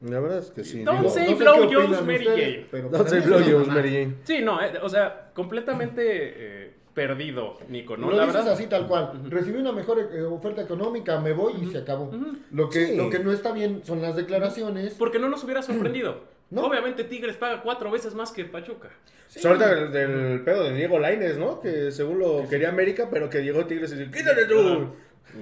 [0.00, 0.82] La verdad es que sí.
[0.82, 2.66] Don't digo, say sé blow Jones, Mary Jane.
[2.70, 3.74] pero No para sé, mí es una Blowjobs, mamada.
[3.80, 4.14] Mary Jane.
[4.24, 8.10] Sí, no, eh, o sea, completamente eh, perdido, Nico, ¿no?
[8.10, 8.54] Lo La dices verdad.
[8.54, 9.20] así tal cual.
[9.30, 12.10] Recibí una mejor eh, oferta económica, me voy y se acabó.
[12.50, 12.96] Lo que Sí.
[12.96, 14.94] lo que no está bien son las declaraciones.
[14.94, 16.34] Porque no nos hubiera sorprendido.
[16.48, 16.62] No.
[16.64, 18.88] Obviamente Tigres paga cuatro veces más que Pachuca.
[19.32, 21.58] Pues ahorita del, del pedo de Diego Laines, ¿no?
[21.60, 24.92] Que según lo quería América, pero que llegó Tigres y dice, quítate tú.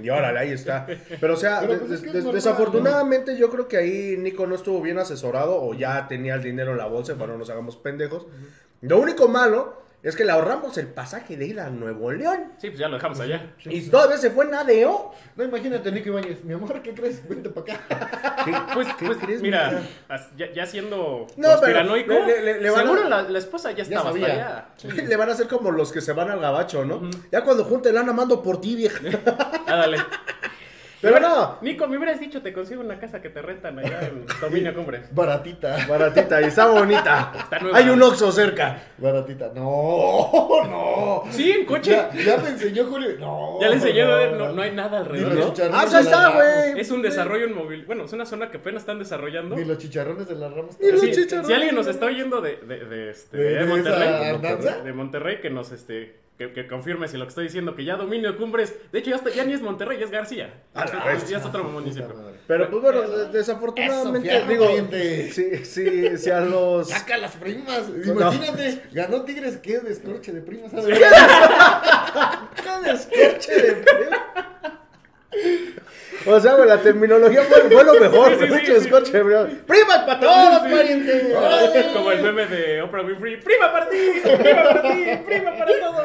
[0.02, 0.86] Y órale, ahí está.
[1.20, 3.76] Pero o sea, Pero, des- pues, es que es des- normal, desafortunadamente yo creo que
[3.76, 7.32] ahí Nico no estuvo bien asesorado o ya tenía el dinero en la bolsa, para
[7.32, 8.26] no nos hagamos pendejos.
[8.80, 12.52] Lo único malo es que le ahorramos el pasaje de ir a Nuevo León.
[12.58, 13.54] Sí, pues ya lo dejamos allá.
[13.64, 15.12] Y todavía se fue en ADO.
[15.36, 16.44] No, imagínate, Nico Ibáñez.
[16.44, 17.26] Mi amor, ¿qué crees?
[17.28, 18.70] Vente para acá.
[18.74, 19.82] Pues, ¿Qué pues crees, mira,
[20.36, 23.72] ya, ya siendo No, pero conspiranoico, le- le- le van a- seguro la, la esposa
[23.72, 24.34] ya estaba hasta sabía.
[24.84, 25.02] allá.
[25.08, 27.08] Le van a hacer como los que se van al gabacho, ¿no?
[27.32, 29.00] Ya cuando junte lana mando por ti, vieja.
[29.66, 29.96] Ah, dale.
[31.04, 34.24] Pero no, Nico, me hubieras dicho, te consigo una casa que te rentan allá en
[34.40, 35.14] Dominio Cumbres.
[35.14, 35.76] Baratita.
[35.88, 37.32] baratita y está bonita.
[37.38, 37.78] Está nueva.
[37.78, 38.78] Hay un Oxxo cerca.
[38.98, 39.52] Baratita.
[39.54, 40.30] No,
[40.64, 41.22] no.
[41.30, 41.90] Sí, en coche.
[41.92, 43.10] Ya, ya me enseñó Julio.
[43.18, 43.58] No.
[43.60, 45.52] Ya le enseñé, no, a ver, no, no hay nada alrededor.
[45.72, 46.80] Ah, las está, güey.
[46.80, 47.84] Es un desarrollo inmóvil.
[47.86, 49.56] Bueno, es una zona que apenas están desarrollando.
[49.56, 50.78] Ni los chicharrones de las ramas.
[50.80, 51.46] Ni los Sí, chicharrones.
[51.46, 54.08] si alguien nos está oyendo de, de, de, este, ¿De- de de Monterrey,
[54.58, 57.84] esa de Monterrey, que nos este que, que confirme si lo que estoy diciendo, que
[57.84, 60.62] ya dominio Cumbres, de hecho ya, está- ya ni es Monterrey, ya es García.
[60.74, 62.12] A la Ya- es otro municipio.
[62.48, 64.66] Pero pues bueno, de- desafortunadamente, Eso, digo,
[65.32, 66.88] si, si, si a los...
[66.88, 67.88] Saca las primas.
[67.88, 68.12] No.
[68.12, 69.58] Imagínate, ganó Tigres.
[69.58, 70.72] Qué descorche de primas.
[72.56, 74.10] ¡Qué descorche de frío!
[76.26, 78.38] O sea, güey, la terminología fue, fue lo mejor.
[78.38, 78.88] Sí, sí, sí.
[79.66, 80.74] ¡Primas para todos, Sí.
[80.74, 81.34] pariente!
[81.92, 86.04] Como el meme de Oprah Winfrey, prima para ti, prima para ti, prima para todos.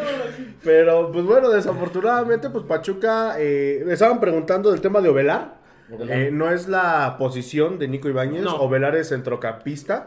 [0.64, 5.60] Pero, pues bueno, desafortunadamente, pues Pachuca, eh, estaban preguntando del tema de Ovelar.
[6.10, 8.56] Eh, no es la posición de Nico Ibáñez, No.
[8.58, 10.06] Ovelar es centrocampista.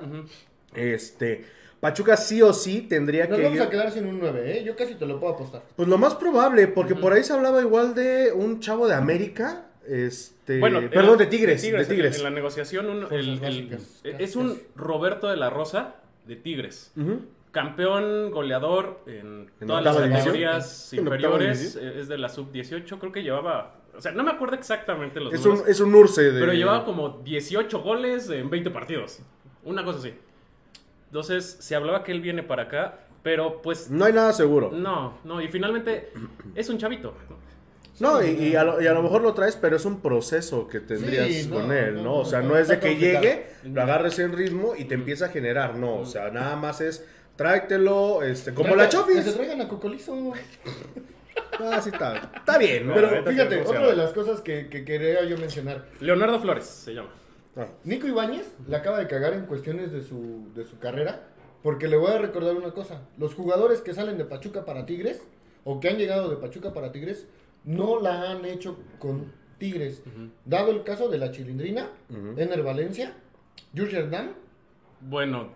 [0.74, 1.44] Este,
[1.82, 3.62] Pachuca sí o sí tendría Nos que vamos ir...
[3.64, 4.62] a quedar sin un 9, ¿eh?
[4.62, 5.64] Yo casi te lo puedo apostar.
[5.74, 9.66] Pues lo más probable, porque por ahí se hablaba igual de un chavo de América,
[9.88, 12.18] este, Bueno, en perdón, la- de Tigres, de Tigres.
[12.18, 16.92] En la negociación, un- el- el- es un Roberto de la Rosa de Tigres.
[17.50, 21.74] Campeón, goleador en, En todas las categorías inferiores.
[21.76, 23.74] eh, Es de la sub-18, creo que llevaba.
[23.96, 26.38] O sea, no me acuerdo exactamente los Es un, es un Urce de...
[26.40, 29.18] Pero llevaba como 18 goles en 20 partidos.
[29.64, 30.14] Una cosa así.
[31.12, 34.70] Entonces, se hablaba que él viene para acá, pero pues No hay nada seguro.
[34.72, 35.42] no, no.
[35.42, 36.10] Y finalmente
[36.54, 37.12] es un chavito.
[38.00, 40.66] No, y, y a lo, y a lo mejor lo traes, pero es un proceso
[40.66, 42.02] que tendrías Sí, no, con él, ¿no?
[42.02, 44.94] no, O sea, no, no es de que llegue, lo agarres en ritmo y te
[44.94, 45.96] empieza a generar, no.
[45.96, 47.04] O sea, nada más es
[47.36, 49.34] tráetelo, este, como la Traiga- Que se Chofis.
[49.36, 50.32] traigan a Cocolizo.
[51.60, 52.32] Ah, sí está.
[52.34, 52.94] Está bien, ¿no?
[52.94, 55.84] Pero fíjate, otra de las cosas que, que quería yo mencionar.
[56.00, 57.10] Leonardo Flores se llama.
[57.56, 57.66] Ah.
[57.84, 61.28] Nico Ibáñez la acaba de cagar en cuestiones de su, de su carrera.
[61.62, 63.02] Porque le voy a recordar una cosa.
[63.18, 65.22] Los jugadores que salen de Pachuca para Tigres,
[65.64, 67.28] o que han llegado de Pachuca para Tigres,
[67.64, 70.02] no la han hecho con Tigres.
[70.44, 72.34] Dado el caso de la Chilindrina, Ujú.
[72.36, 73.14] Ener Valencia,
[73.74, 74.32] George Hernán,
[75.02, 75.50] Bueno,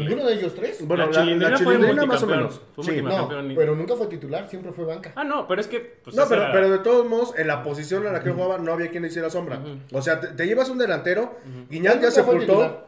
[0.00, 0.14] híjole.
[0.16, 0.86] ninguno de ellos tres.
[0.86, 2.60] Bueno, la, la- chilindrina la fue Chilindrina más o menos.
[2.74, 3.02] Fue Sí.
[3.02, 5.12] No, pero nunca fue titular, siempre fue banca.
[5.16, 5.80] Ah, no, pero es que.
[6.02, 8.34] Pues, No, pero, era- pero de todos modos, en la posición en la que él
[8.34, 9.60] jugaba no había quien le hiciera sombra.
[9.92, 11.38] O sea, te, te llevas un delantero,
[11.70, 12.86] Guiñac ya Nunca fue sepultó,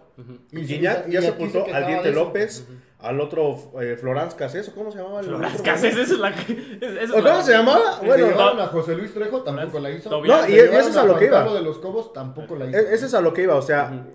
[0.52, 2.12] y ya sepultó se al Diente.
[2.12, 2.66] López,
[2.98, 5.20] al otro eh, Florán Caseso, ¿cómo se llamaba?
[5.20, 5.64] el Florás otro?
[5.64, 6.78] Cases, esa es la que.
[6.80, 8.00] esa es ¿O la- cómo se llamaba?
[8.04, 10.08] Bueno, llevaron a José Luis Trejo, tampoco la hizo.
[10.10, 10.42] Tobias.
[10.42, 11.52] No, y- y eso es a lo que iba.
[11.52, 12.78] De los Cobos, tampoco la hizo.
[12.78, 14.06] E- Ese es a lo que iba, o sea,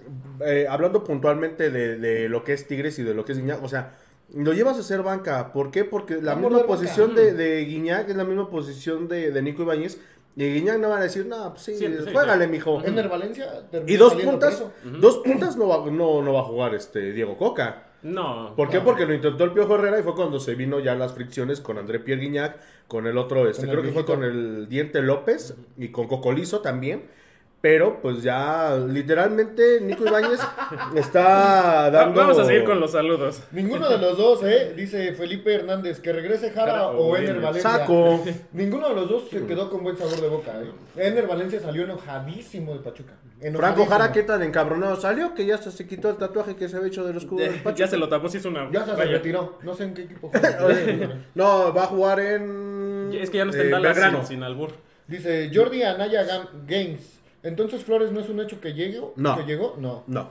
[0.45, 3.63] eh, hablando puntualmente de, de lo que es Tigres y de lo que es Guiñac,
[3.63, 3.97] o sea,
[4.33, 5.51] lo llevas a ser banca.
[5.53, 5.83] ¿Por qué?
[5.85, 9.99] Porque la misma posición de, de Guiñac es la misma posición de, de Nico Ibáñez.
[10.35, 12.51] Y Guiñac no van a decir, no, pues sí, Sí, sí, juégale, sí.
[12.51, 12.81] mijo.
[12.83, 14.71] Ener Valencia terminó Y dos puntas, eso.
[14.99, 17.83] dos puntas no va, no, no va a jugar este Diego Coca.
[18.03, 18.55] No.
[18.55, 18.79] ¿Por qué?
[18.81, 21.77] Porque lo intentó el Piojo Herrera y fue cuando se vino ya las fricciones con
[21.77, 25.55] André Pierre Guignac, con el otro, este, Con creo que fue con el Diente López
[25.77, 27.03] y con Cocolizo también.
[27.61, 30.39] Pero pues ya literalmente Nico Ibáñez
[30.95, 32.19] está dando...
[32.19, 33.43] Vamos a seguir con los saludos.
[33.51, 34.73] Ninguno de los dos, ¿eh?
[34.75, 37.39] Dice Felipe Hernández, que regrese Jara o Ener.
[37.39, 37.69] Valencia.
[37.69, 38.23] Saco.
[38.53, 40.51] Ninguno de los dos se quedó con buen sabor de boca.
[40.59, 41.07] ¿eh?
[41.07, 43.13] Ener Valencia salió enojadísimo de Pachuca.
[43.39, 43.85] Franco Enojadísimo.
[43.89, 45.33] Jara, ¿qué tan encabronado salió?
[45.35, 47.75] Que ya se quitó el tatuaje que se había hecho de los cubos del Pachuca.
[47.75, 48.71] Ya se lo tapó, se hizo una.
[48.71, 49.59] Ya se, se retiró.
[49.61, 51.19] No sé en qué equipo juega.
[51.35, 53.11] No, va a jugar en...
[53.13, 54.71] Es que ya no está en eh, Dallas sin, sin albur.
[55.07, 57.20] Dice Jordi Anaya Gam- Games.
[57.43, 59.01] Entonces Flores no es un hecho que llegue.
[59.15, 59.37] No.
[59.37, 59.75] ¿Que llegó?
[59.79, 60.03] No.
[60.07, 60.29] No.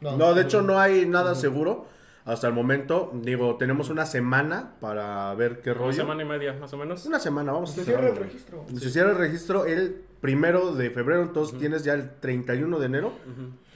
[0.00, 0.16] No.
[0.16, 1.86] No, de hecho no hay nada seguro
[2.24, 3.10] hasta el momento.
[3.14, 5.92] Digo, tenemos una semana para ver qué Una rollo.
[5.92, 7.04] semana y media, más o menos.
[7.06, 8.64] Una semana, vamos Se a cierra el registro.
[8.78, 13.12] Se cierra el registro el primero de febrero, entonces tienes ya el 31 de enero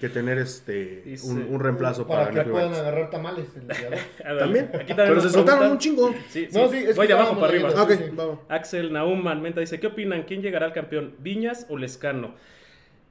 [0.00, 3.90] que tener este un, reemplazo Para, para, que puedan agarrar tamales el día.
[4.38, 6.12] También, Aquí también pero se soltaron un chingo.
[6.28, 6.58] Sí, sí.
[6.58, 7.70] No, sí, es Voy de abajo para arriba.
[7.70, 8.04] sí, sí.
[8.12, 8.40] vamos.
[8.48, 10.24] Axel Naum Almenta dice, ¿qué opinan?
[10.24, 11.14] ¿Quién llegará al campeón?
[11.18, 12.34] ¿Viñas o Lescano?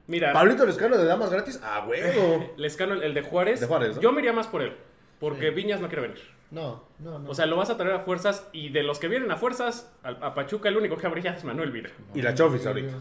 [0.06, 2.52] Mira, Pablito Lescano de Damas Gratis, a huevo.
[2.56, 4.02] Lescano, el de Juárez, De Juárez, ¿no?
[4.02, 4.72] yo me iría más por él.
[5.20, 6.20] Porque Viñas no quiere venir.
[6.50, 7.30] No, no, no.
[7.30, 8.46] O sea, lo vas a traer a fuerzas.
[8.52, 11.44] Y de los que vienen a fuerzas, a, a Pachuca el único que brilla es
[11.44, 11.90] Manuel Vidra.
[12.14, 12.94] Y la Chofis ahorita.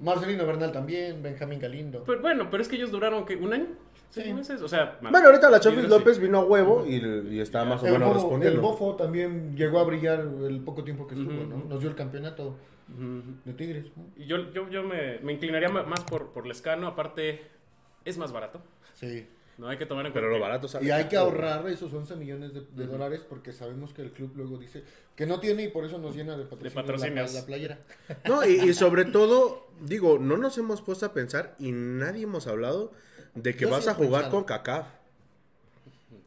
[0.00, 2.02] Marcelino Bernal también, Benjamín Galindo.
[2.04, 3.36] Pero, bueno, pero es que ellos duraron ¿qué?
[3.36, 3.66] un año.
[4.10, 4.22] Sí.
[4.22, 4.62] ¿Seis meses?
[4.62, 5.88] O sea, Bueno, ahorita la Chofis sí.
[5.88, 6.96] López vino a huevo y,
[7.30, 8.60] y está más o menos Bofo, el respondiendo.
[8.62, 11.64] Bofo también llegó a brillar el poco tiempo que estuvo, ¿no?
[11.68, 12.56] Nos dio el campeonato
[13.44, 13.86] De Tigres.
[13.96, 14.06] ¿no?
[14.16, 16.86] Y Yo, yo, yo me, me inclinaría más por, por Lescano.
[16.86, 17.42] Aparte,
[18.04, 18.62] es más barato.
[18.94, 19.26] Sí.
[19.58, 20.38] No hay que tomar en Pero cuenta.
[20.38, 20.86] lo que- barato sale.
[20.86, 24.32] Y hay que ahorrar esos 11 millones de, de dólares porque sabemos que el club
[24.36, 24.84] luego dice
[25.16, 27.34] que no tiene y por eso nos llena de patrocinios, la, patrocinios.
[27.34, 27.78] la playera.
[28.28, 32.46] No, y, y sobre todo, digo, no nos hemos puesto a pensar y nadie hemos
[32.46, 32.92] hablado
[33.34, 34.30] de que Yo vas sí a jugar pensado.
[34.30, 34.86] con CACAF.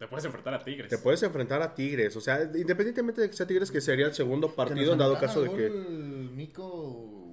[0.02, 0.90] Te puedes enfrentar a Tigres.
[0.90, 2.16] Te puedes enfrentar a Tigres.
[2.16, 5.44] O sea, independientemente de que sea Tigres, que sería el segundo partido en dado caso
[5.44, 5.70] de que.
[5.70, 7.32] Nico.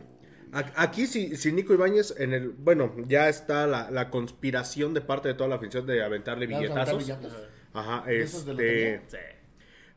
[0.52, 2.50] A- Aquí, si, si Nico Ibáñez, en el.
[2.50, 6.52] Bueno, ya está la, la conspiración de parte de toda la afición de aventarle ¿Le
[6.68, 7.38] vamos a billetazos.
[7.72, 9.16] Ajá, ¿Esos de este.
[9.16, 9.16] Sí.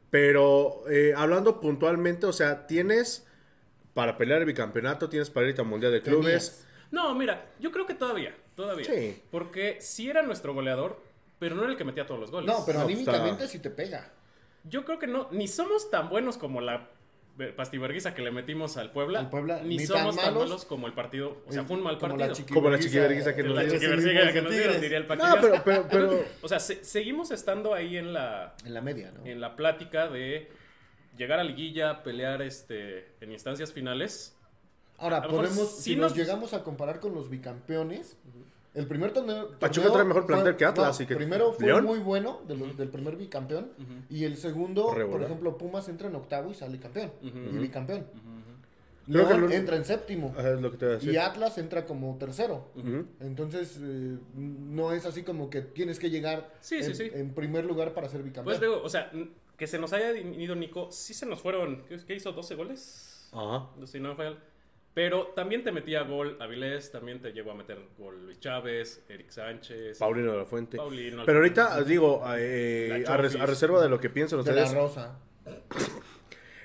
[0.09, 3.27] Pero eh, hablando puntualmente, o sea, tienes
[3.93, 6.65] para pelear el bicampeonato, tienes para irte al Mundial de Clubes.
[6.89, 8.33] No, mira, yo creo que todavía.
[8.55, 8.85] Todavía.
[8.85, 9.21] Sí.
[9.29, 11.01] Porque sí era nuestro goleador,
[11.41, 12.45] pero no era el que metía todos los goles.
[12.47, 14.11] No, pero No, anímicamente está- sí te pega.
[14.63, 16.87] Yo creo que no, ni somos tan buenos como la
[17.55, 19.21] pastiverguiza que le metimos al Puebla.
[19.21, 20.43] Al Puebla, ni, somos tan malos.
[20.49, 21.41] malos como el partido.
[21.47, 22.35] O sea, fue un mal partido.
[22.53, 25.87] Como la chiquiverguiza que nos la chiquiverguiza que nos dieron, diría el No, pero, pero,
[25.89, 29.25] pero O sea, se- seguimos estando ahí en la, En la media, ¿no?
[29.25, 30.51] en la plática de
[31.17, 34.37] llegar a liguilla, pelear este, en instancias finales.
[34.99, 38.17] Ahora, podemos, si nos nos- llegamos a comparar con los bicampeones,
[38.73, 39.49] el primer torneo.
[39.59, 41.85] Pachuca torneo trae mejor plantel fue- que Atlas, no, y que- Primero fue ¿León?
[41.85, 43.71] muy bueno del primer bicampeón.
[44.09, 47.11] Y el segundo, por ejemplo, Pumas entra en octavo y sale campeón.
[47.21, 48.05] Y bicampeón.
[49.07, 50.33] Creo que León lo- entra en séptimo.
[50.37, 51.13] Ajá, es lo que te voy a decir.
[51.13, 52.67] Y Atlas entra como tercero.
[53.19, 57.11] Entonces, eh, no es así como que tienes que llegar Sí, en, sí, sí.
[57.13, 58.45] en primer lugar para ser bicampeón.
[58.45, 59.11] Pues digo, o sea,
[59.57, 62.33] que se nos haya ido Nico, sí se nos fueron, ¿qué, qué hizo?
[62.33, 63.29] ¿12 goles?
[63.33, 63.67] Ajá.
[63.85, 64.37] Si no me falla.
[64.93, 69.29] Pero también te metía gol Avilés, también te llegó a meter gol Luis Chávez, Eric
[69.29, 70.75] Sánchez, Paulino de la Fuente.
[70.77, 71.23] Paulino.
[71.25, 74.77] Pero ahorita, digo, eh, a, res- a reserva de lo que piensan de la ustedes,
[74.77, 75.17] Rosa.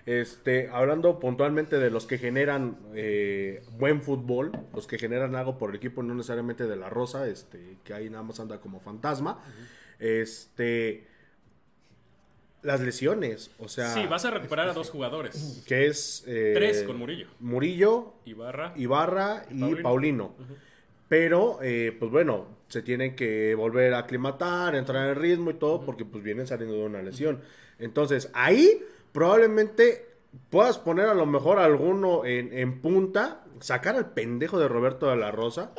[0.06, 5.70] este, hablando puntualmente de los que generan eh, buen fútbol, los que generan algo por
[5.70, 9.40] el equipo, no necesariamente de la Rosa, este, que ahí nada más anda como fantasma,
[10.00, 11.06] este,
[12.62, 15.62] las lesiones, o sea, sí, vas a recuperar a dos jugadores.
[15.66, 17.28] que es eh, Tres con Murillo.
[17.40, 18.72] Murillo, Ibarra.
[18.76, 19.82] Ibarra y Paulino.
[19.82, 20.34] Paulino.
[21.08, 25.84] Pero, eh, pues bueno, se tienen que volver a aclimatar, entrar en ritmo y todo,
[25.84, 27.40] porque pues vienen saliendo de una lesión.
[27.78, 30.06] Entonces, ahí probablemente
[30.50, 35.16] puedas poner a lo mejor alguno en, en punta, sacar al pendejo de Roberto de
[35.16, 35.70] la Rosa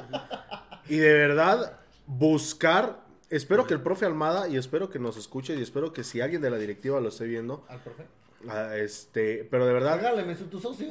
[0.88, 3.06] y de verdad buscar.
[3.30, 6.42] Espero que el profe Almada y espero que nos escuche y espero que si alguien
[6.42, 8.04] de la directiva lo esté viendo, Al profe.
[8.50, 10.88] Ah, este, pero de verdad Regálame su tu socio.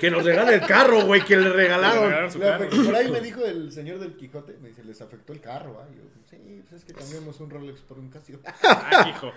[0.00, 2.30] que nos regale el carro, güey, que le Le regalaron.
[2.30, 2.68] su carro.
[2.68, 5.86] por ahí me dijo el señor del Quijote, me dice, les afectó el carro, ¿ah?
[5.94, 6.36] Yo, sí,
[6.68, 8.40] pues es que cambiamos un Rolex por un Casio.
[8.62, 9.32] Ah, hijo.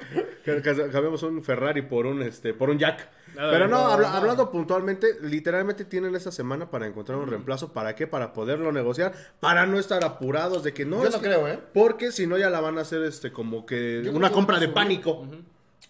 [0.92, 3.10] Cambiamos un Ferrari por un este por un Jack.
[3.36, 4.16] Nada Pero no, no, habla- no.
[4.18, 7.74] hablando puntualmente, literalmente tienen esta semana para encontrar un reemplazo.
[7.74, 8.06] ¿Para qué?
[8.06, 11.02] Para poderlo negociar, para no estar apurados de que no.
[11.02, 11.60] Yo es no que- creo, ¿eh?
[11.74, 14.66] Porque si no ya la van a hacer este como que Yo una compra de
[14.66, 14.74] subir.
[14.76, 15.28] pánico.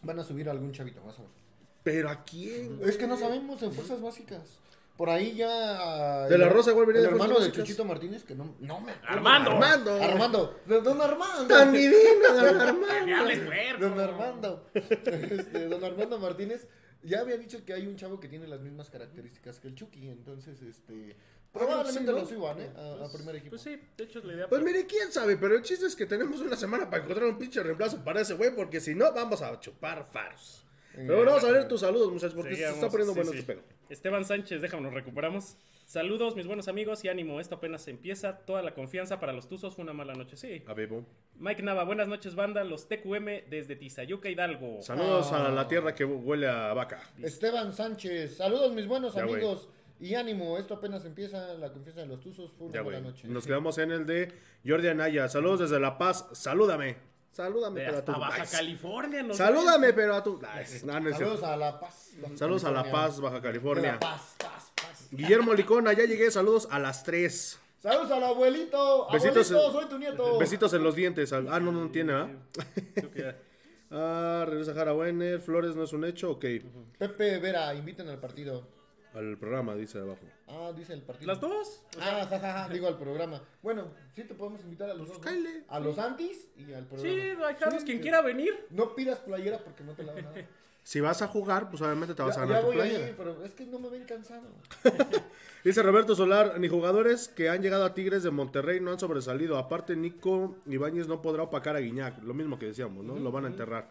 [0.03, 1.35] Van a subir a algún chavito, más o menos.
[1.83, 2.79] Pero a quién?
[2.83, 4.59] Es que no sabemos en fuerzas básicas.
[4.97, 6.27] Por ahí ya.
[6.27, 7.51] De la Rosa igual venía El de hermano de.
[7.51, 9.15] Chuchito Martínez, que no, no me acuerdo.
[9.15, 9.51] Armando.
[9.51, 10.03] Armando.
[10.03, 10.59] Armando.
[10.65, 11.47] De Don Armando.
[11.47, 13.79] Tan divino, don Armando.
[13.79, 14.69] Don Armando.
[14.73, 16.67] Este, don Armando Martínez
[17.01, 20.09] ya había dicho que hay un chavo que tiene las mismas características que el Chucky.
[20.09, 21.15] Entonces, este.
[21.51, 22.11] Probablemente sí, ¿no?
[22.13, 22.71] lo suban, ¿eh?
[22.75, 23.51] A, a primer equipo.
[23.51, 24.47] Pues sí, de hecho es la idea.
[24.47, 27.37] Pues mire, quién sabe, pero el chiste es que tenemos una semana para encontrar un
[27.37, 30.63] pinche reemplazo para ese güey, porque si no, vamos a chupar faros.
[30.93, 33.39] Pero bueno, vamos a ver tus saludos, muchachos, porque se está poniendo sí, bueno sí.
[33.39, 33.63] este pedo.
[33.89, 35.57] Esteban Sánchez, déjame, nos recuperamos.
[35.85, 38.37] Saludos, mis buenos amigos, y ánimo, esto apenas empieza.
[38.45, 40.63] Toda la confianza para los Tuzos fue una mala noche, sí.
[40.67, 41.05] A Bebo.
[41.39, 42.63] Mike Nava, buenas noches, banda.
[42.63, 44.81] Los TQM desde Tizayuca, Hidalgo.
[44.81, 45.47] Saludos Ah.
[45.47, 47.01] a la tierra que huele a vaca.
[47.21, 48.37] Esteban Sánchez.
[48.37, 49.67] Saludos, mis buenos Ya, amigos.
[49.99, 51.53] Y ánimo, esto apenas empieza.
[51.55, 53.27] La confianza de los Tuzos fue una Ya, buena noche.
[53.27, 54.31] Nos quedamos en el de
[54.65, 55.27] Jordi Anaya.
[55.29, 56.27] Saludos desde La Paz.
[56.33, 56.97] Salúdame.
[57.33, 58.11] Salúdame, pero a tu.
[58.13, 58.55] Baja Nice.
[58.57, 59.23] California.
[59.23, 60.39] nos Salúdame, pero a tu.
[60.83, 62.11] No, no es Saludos a La Paz.
[62.21, 62.91] Baja Saludos a La California.
[63.07, 63.91] Paz, Baja California.
[63.93, 65.07] La Paz, Paz, Paz.
[65.11, 66.29] Guillermo Licona, ya llegué.
[66.31, 67.59] Saludos a las 3.
[67.81, 69.07] Saludos al abuelito.
[69.11, 70.37] Besitos Abuelito, en- soy tu nieto.
[70.37, 71.33] Besitos en los dientes.
[71.33, 72.29] Ah, no, no tiene, ¿ah?
[73.95, 75.39] Ah, regresa Jara Wenner.
[75.39, 76.31] Flores no es un hecho.
[76.31, 76.45] Ok.
[76.97, 78.67] Pepe Vera, inviten al partido.
[79.13, 80.21] Al programa, dice abajo.
[80.47, 81.27] Ah, dice el partido.
[81.31, 81.81] Las dos.
[82.01, 83.41] Ah, jajaja, digo al programa.
[83.61, 85.19] Bueno, sí te podemos invitar a los dos.
[85.23, 85.31] ¿no?
[85.67, 87.01] A los antis y al programa.
[87.13, 88.01] Sí, dejaros Sí, quien sí.
[88.01, 88.65] quiera venir.
[88.71, 90.45] No pidas playera porque no te la van a dar.
[90.85, 93.05] Si vas a jugar, pues obviamente te vas a Ya, ganar ya tu voy playera.
[93.05, 94.49] ahí, pero es que no me ven cansado.
[95.63, 99.57] Dice Roberto Solar, ni jugadores que han llegado a Tigres de Monterrey no han sobresalido.
[99.57, 102.21] Aparte, Nico Ibáñez no podrá opacar a Guiñac.
[102.23, 103.15] Lo mismo que decíamos, ¿no?
[103.17, 103.87] Lo van a enterrar.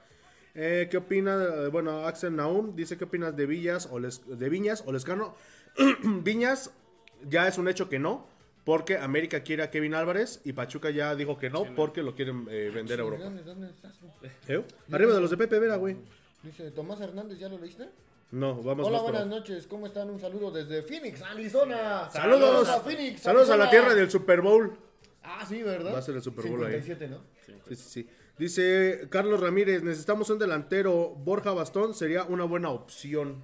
[0.55, 1.69] Eh, ¿Qué opina?
[1.71, 5.35] Bueno, Axel Naum dice, ¿qué opinas de Villas o Les- de Viñas o Lescano?
[6.05, 6.71] Viñas
[7.29, 8.27] ya es un hecho que no,
[8.65, 12.47] porque América quiere a Kevin Álvarez y Pachuca ya dijo que no, porque lo quieren
[12.51, 13.23] eh, vender a Europa.
[13.25, 13.99] Hernández, ¿dónde estás?
[14.49, 14.63] ¿Eh?
[14.91, 15.97] Arriba de los de Pepe Vera, güey.
[16.43, 17.89] Dice Tomás Hernández, ¿ya lo leíste?
[18.33, 19.67] No, vamos Hola, buenas noches.
[19.67, 20.09] ¿Cómo están?
[20.11, 22.09] Un saludo desde Phoenix, Arizona.
[22.11, 23.21] Saludos, a Phoenix.
[23.21, 24.73] saludos a la tierra del Super Bowl.
[25.23, 25.95] Ah, sí, ¿verdad?
[25.95, 26.81] Va a ser el Super Bowl ahí.
[26.83, 27.19] 57, ¿no?
[27.47, 28.09] Sí, sí, sí.
[28.39, 31.11] Dice Carlos Ramírez, necesitamos un delantero.
[31.11, 33.43] Borja Bastón sería una buena opción.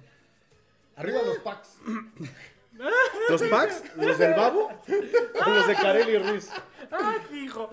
[0.95, 1.77] Arriba los packs.
[3.29, 3.83] ¿Los packs?
[3.97, 4.69] ¿Los del Babo?
[5.45, 6.49] ¿O los de Carelli Ruiz?
[6.91, 7.69] ¡Ah, hijo!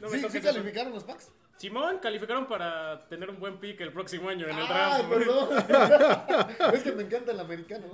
[0.00, 0.56] No me ¿Sí, toques ¿sí eso.
[0.58, 1.28] calificaron los packs?
[1.60, 5.08] Simón, calificaron para tener un buen pick el próximo año en el Ay, draft.
[5.10, 5.48] perdón.
[6.74, 7.84] es que me encanta el americano.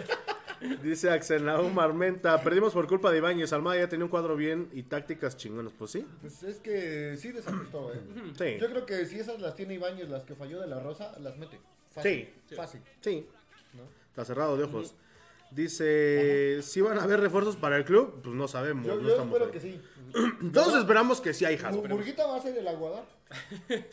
[0.82, 3.52] Dice Axel Naum Armenta, perdimos por culpa de Ibáñez.
[3.52, 5.74] Almada ya tenía un cuadro bien y tácticas chingonas.
[5.78, 6.06] Pues sí.
[6.22, 8.00] Pues es que sí desajustó, ¿eh?
[8.38, 8.56] Sí.
[8.58, 11.36] Yo creo que si esas las tiene Ibáñez, las que falló de la Rosa, las
[11.36, 11.60] mete.
[11.90, 12.32] Fácil.
[12.56, 12.80] Fácil.
[13.02, 13.28] Sí.
[13.74, 13.82] ¿no?
[14.08, 14.94] Está cerrado de ojos.
[15.50, 18.86] Dice, si van a haber refuerzos para el club, pues no sabemos.
[18.86, 19.50] Yo, no yo estamos espero ahí.
[19.52, 19.80] que sí.
[20.52, 21.88] Todos esperamos que sí hay Hasbro.
[21.88, 23.04] Murguita va a ser el aguadar.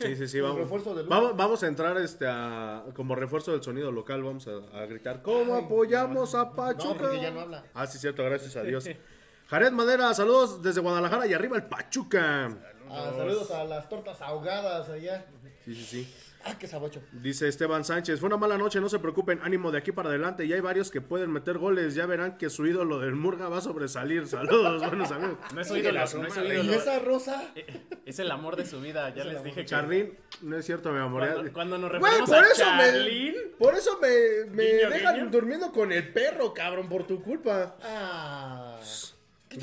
[0.00, 0.58] Sí, sí, sí, vamos.
[0.58, 4.86] refuerzo vamos, vamos a entrar este a, como refuerzo del sonido local, vamos a, a
[4.86, 6.84] gritar, ¿cómo apoyamos a Pachuca?
[6.94, 7.64] No, porque ya no habla.
[7.72, 8.88] Ah, sí, cierto, gracias a Dios.
[9.48, 12.56] Jared Madera, saludos desde Guadalajara y arriba el Pachuca.
[12.88, 15.26] Ah, saludos a las tortas ahogadas allá.
[15.64, 16.14] Sí, sí, sí.
[16.44, 17.02] Ah, qué sabocho.
[17.12, 20.44] Dice Esteban Sánchez, fue una mala noche, no se preocupen, ánimo de aquí para adelante,
[20.46, 23.58] y hay varios que pueden meter goles, ya verán que su ídolo del Murga va
[23.58, 24.26] a sobresalir.
[24.26, 25.36] Saludos, buenos amigos.
[25.54, 26.72] No es su ídolo, no es su ¿Y ídolo.
[26.72, 27.42] esa rosa?
[28.06, 29.66] Es el amor de su vida, ya les dije que...
[29.66, 31.26] Charlín, no es cierto, mi amor.
[31.30, 33.34] Cuando, cuando nos Güey, referimos por a eso Charlín...
[33.34, 35.30] me, por eso me, me Guiño, dejan guiño.
[35.30, 37.76] durmiendo con el perro, cabrón, por tu culpa.
[37.82, 38.78] Ah.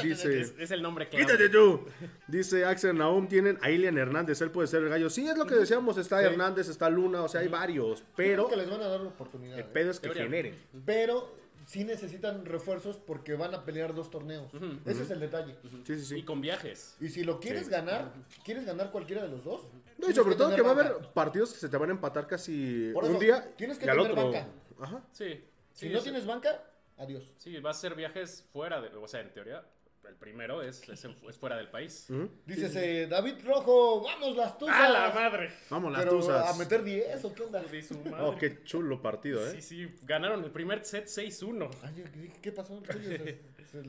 [0.04, 1.26] Dice, Es, es el nombre clave.
[1.26, 1.86] quítate tú.
[2.28, 5.10] Dice Axel Naum, tienen a Ilian Hernández, él puede ser el gallo.
[5.10, 8.50] Sí, es lo que decíamos, está Hernández, está Luna, o sea, hay varios, Pero pero
[8.50, 9.58] que les van a dar oportunidad.
[9.60, 9.70] el ¿eh?
[9.72, 10.24] pedo es que Teoría.
[10.24, 10.56] generen.
[10.86, 11.34] Pero
[11.66, 14.52] sí necesitan refuerzos porque van a pelear dos torneos.
[14.86, 15.56] Ese es el detalle.
[15.86, 16.24] Sí, sí, Y sí.
[16.24, 16.96] con viajes.
[17.00, 18.12] Y si lo quieres ganar,
[18.44, 19.62] quieres ganar cualquiera de los dos.
[19.98, 22.28] No, y sobre todo que va a haber partidos que se te van a empatar
[22.28, 24.24] casi Por un día tienes que y al tener otro.
[24.32, 24.48] banca.
[24.82, 25.02] Ajá.
[25.12, 25.44] Sí.
[25.74, 26.62] Si no tienes banca,
[26.98, 27.34] adiós.
[27.38, 28.90] Sí, va a ser viajes fuera de...
[28.96, 29.64] O sea, en teoría,
[30.08, 32.08] el primero es, es, en- es fuera del país.
[32.46, 34.76] Dices, eh, David Rojo, vamos las tuzas.
[34.76, 35.52] ¡A la madre!
[35.70, 36.54] Vamos, las Pero tuzas.
[36.54, 37.62] a meter 10 o qué onda.
[37.62, 38.16] De su madre.
[38.22, 39.52] Oh, qué chulo partido, ¿eh?
[39.54, 41.70] Sí, sí, ganaron el primer set 6-1.
[41.84, 42.82] Ay, yo dije, ¿qué pasó?
[42.86, 43.40] Se,
[43.72, 43.84] se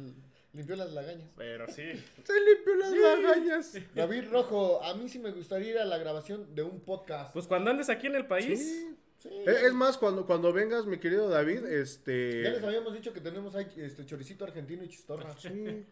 [0.53, 1.29] limpió las lagañas.
[1.37, 1.83] Pero sí.
[2.25, 3.73] Se limpió las lagañas.
[3.95, 7.33] David Rojo, a mí sí me gustaría ir a la grabación de un podcast.
[7.33, 8.59] Pues cuando andes aquí en el país,
[9.21, 9.29] Sí.
[9.31, 12.41] Eh, Es más, cuando, cuando vengas, mi querido David, este.
[12.45, 15.37] Ya les habíamos dicho que tenemos ahí este choricito argentino y chistorra.
[15.37, 15.85] Sí,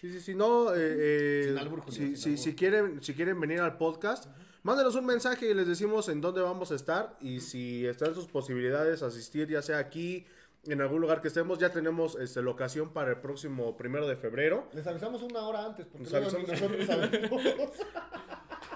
[0.00, 3.14] sí, sí, sí, no, eh, eh, Sin albur, Julio, si, sin si, si quieren, si
[3.14, 4.26] quieren venir al podcast,
[4.62, 8.26] mándenos un mensaje y les decimos en dónde vamos a estar y si están sus
[8.26, 10.26] posibilidades asistir, ya sea aquí,
[10.64, 14.16] en algún lugar que estemos, ya tenemos este, la ocasión para el próximo primero de
[14.16, 14.68] febrero.
[14.74, 17.40] Les avisamos una hora antes, porque nosotros sabemos.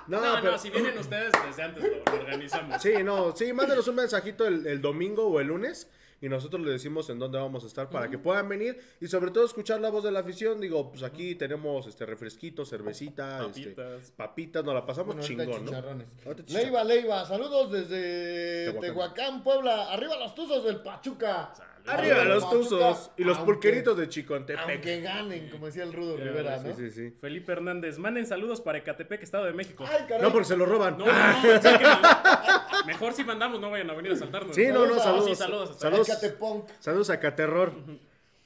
[0.08, 2.82] No, No, pero, no, si vienen ustedes desde antes lo, lo organizamos.
[2.82, 5.88] sí, no, sí, mándenos un mensajito el, el domingo o el lunes
[6.22, 9.32] y nosotros les decimos en dónde vamos a estar para que puedan venir y sobre
[9.32, 10.60] todo escuchar la voz de la afición.
[10.60, 14.10] Digo, pues aquí tenemos este refresquito, cervecita, este, Papitas.
[14.12, 16.34] papitas, nos la pasamos Bueno, chingón, ¿no?
[16.46, 18.80] Leiva, Leiva, saludos desde Tehuacán.
[18.80, 19.92] Tehuacán, Puebla.
[19.92, 21.52] Arriba los tuzos del Pachuca.
[21.86, 24.68] Arriba los tuzos y los aunque- pulqueritos de Chicontepec.
[24.68, 26.74] Aunque ganen, como decía el Rudo Rivera, ¿no?
[26.76, 27.16] Sí, sí, sí.
[27.20, 29.84] Felipe Hernández, manden saludos para Ecatepec, Estado de México.
[29.88, 30.22] Ay, caray.
[30.22, 30.96] No, porque se lo roban.
[30.98, 31.96] No, no, no, sáquenlo.
[32.86, 34.54] Mejor si mandamos, no vayan a venir a saltarnos.
[34.54, 35.28] Sí, no, no, Saludos a- saludos.
[35.28, 35.76] sí, saludos.
[35.78, 36.68] Saludos, Ecatepunk.
[36.80, 37.72] saludos a Caterror.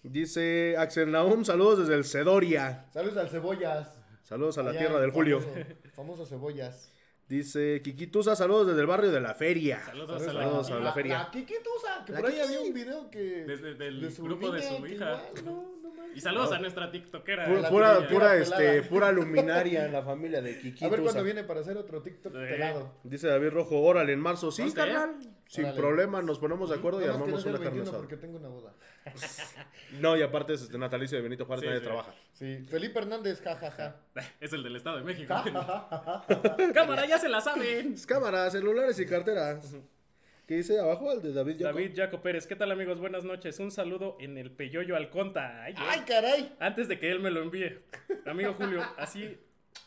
[0.03, 2.85] Dice Axel Naum, saludos desde el Cedoria.
[2.93, 3.89] Saludos al Cebollas.
[4.23, 5.41] Saludos a la Allá, tierra del Julio.
[5.95, 6.93] Famoso Cebollas.
[7.29, 9.83] Dice Kikitusa, saludos desde el barrio de la feria.
[9.85, 10.77] Saludos a Saludos la...
[10.77, 11.19] a la feria.
[11.19, 13.45] La Kikitusa, que La por ahí había un video que.
[13.45, 14.93] Desde- del grupo de su hija.
[14.95, 15.51] igual, no,
[15.93, 16.15] no.
[16.15, 17.47] Y saludos a nuestra tiktokera.
[17.47, 20.87] Pura, pura, Pura este, pura luminaria en la familia de Kikitusa.
[20.87, 22.93] A ver cuándo viene para hacer otro TikTok pelado.
[23.03, 24.53] Dice David Rojo, órale, en marzo.
[24.53, 25.17] Sí, carnal.
[25.49, 25.81] Sin Órale.
[25.81, 27.99] problema, nos ponemos de acuerdo y que no armamos el una carne 21 asada.
[27.99, 28.75] porque tengo una boda.
[30.01, 31.85] No, y aparte es este natalicio de Benito Juárez, Sí, nadie sí.
[31.87, 32.15] trabaja.
[32.33, 33.97] Sí, Felipe Hernández, jajaja.
[34.41, 35.33] Es el del Estado de México.
[36.75, 37.95] Cámara, ya se la saben.
[38.07, 39.77] Cámaras, celulares y carteras.
[40.47, 41.13] ¿Qué dice abajo?
[41.13, 41.65] El de David Yoko.
[41.73, 42.99] David Jaco Pérez, ¿qué tal amigos?
[43.01, 43.59] Buenas noches.
[43.59, 45.63] Un saludo en el Peyoyo Alconta.
[45.65, 46.55] Ay, ¡Ay, caray!
[46.61, 47.81] Antes de que él me lo envíe.
[48.27, 49.39] Amigo Julio, así,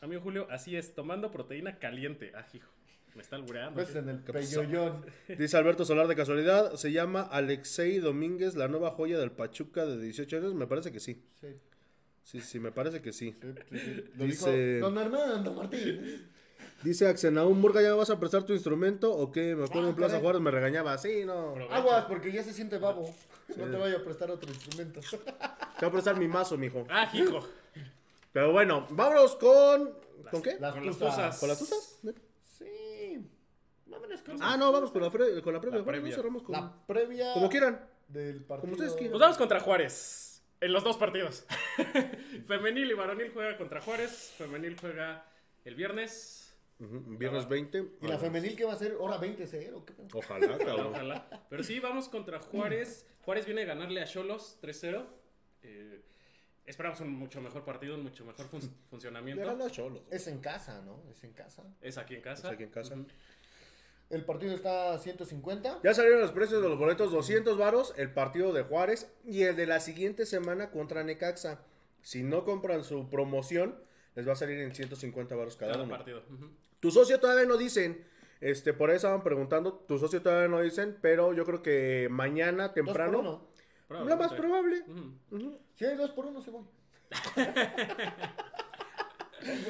[0.02, 2.34] amigo Julio, así es, tomando proteína caliente.
[2.36, 2.70] Ah, hijo,
[3.16, 3.74] me está albureando.
[3.76, 5.06] Pues en el peyoyón.
[5.38, 10.00] Dice Alberto Solar de casualidad, se llama Alexei Domínguez, la nueva joya del Pachuca de
[10.02, 10.54] 18 años.
[10.54, 11.24] Me parece que sí.
[11.42, 11.48] Sí,
[12.24, 13.34] Sí, sí, me parece que sí.
[13.42, 14.04] sí, sí, sí.
[14.16, 16.22] Lo Dice- dijo Don Armando Martínez.
[16.84, 19.56] Dice Axenaún, Murga, ¿ya me vas a prestar tu instrumento o qué?
[19.56, 20.22] Me acuerdo Ah, en Plaza caray.
[20.24, 20.98] Juárez me regañaba.
[20.98, 21.54] Sí, no.
[21.56, 23.14] Te Aguas, porque ya se siente babo.
[23.58, 25.02] No te vaya a prestar otro instrumento.
[25.80, 26.86] voy a prestar mi mazo, mijo.
[26.90, 27.46] Ah, hijo.
[28.32, 29.92] Pero bueno, vámonos con...
[30.30, 30.58] ¿Con qué?
[30.60, 31.16] Las Con las tuzas.
[31.16, 31.40] tuzas.
[31.40, 31.76] ¿Con la tusa?
[34.42, 35.80] Ah, no, vamos con la, fre- con la previa.
[35.80, 36.16] La Bueno, previa.
[36.16, 37.80] cerramos con- la previa Como quieran.
[38.08, 38.62] del partido.
[38.62, 39.12] Como ustedes quieran.
[39.12, 40.44] Pues vamos contra Juárez.
[40.62, 41.46] En los dos partidos.
[42.48, 44.34] Femenil y varonil juega contra Juárez.
[44.38, 45.26] Femenil juega
[45.66, 46.46] el viernes.
[46.80, 47.86] Ujú, Viernes 20.
[48.02, 48.96] ¿Y la femenil qué va a ser?
[49.00, 49.84] ¿Hora 20-0?
[49.86, 50.08] ¿Qué pedo?
[50.14, 50.88] Ojalá, Ojalá, cabrón.
[50.88, 51.46] ojalá.
[51.50, 53.06] Pero sí, vamos contra Juárez.
[53.24, 55.06] Juárez viene a ganarle a Cholos 3-0.
[55.64, 56.02] Eh,
[56.66, 59.50] esperamos un mucho mejor partido, un mucho mejor fun- funcionamiento.
[59.50, 60.04] A Cholos.
[60.10, 61.04] Es en casa, ¿no?
[61.12, 61.64] Es en casa.
[61.82, 62.48] Es aquí en casa.
[62.48, 62.94] Es aquí en casa.
[62.96, 63.08] Ujú.
[64.10, 65.82] El partido está a 150.
[65.84, 69.56] Ya salieron los precios de los boletos, 200 varos, el partido de Juárez y el
[69.56, 71.60] de la siguiente semana contra Necaxa.
[72.02, 73.76] Si no compran su promoción,
[74.16, 75.96] les va a salir en 150 varos cada, Cada uno.
[75.96, 76.24] partido.
[76.80, 78.04] Tu socio todavía no dicen,
[78.42, 82.64] este, por eso estaban preguntando, tu socio todavía no dicen, pero yo creo que mañana
[82.64, 84.06] Dos por temprano, uno.
[84.06, 84.84] lo más probable.
[85.76, 86.64] Si hay dos por uno, se voy.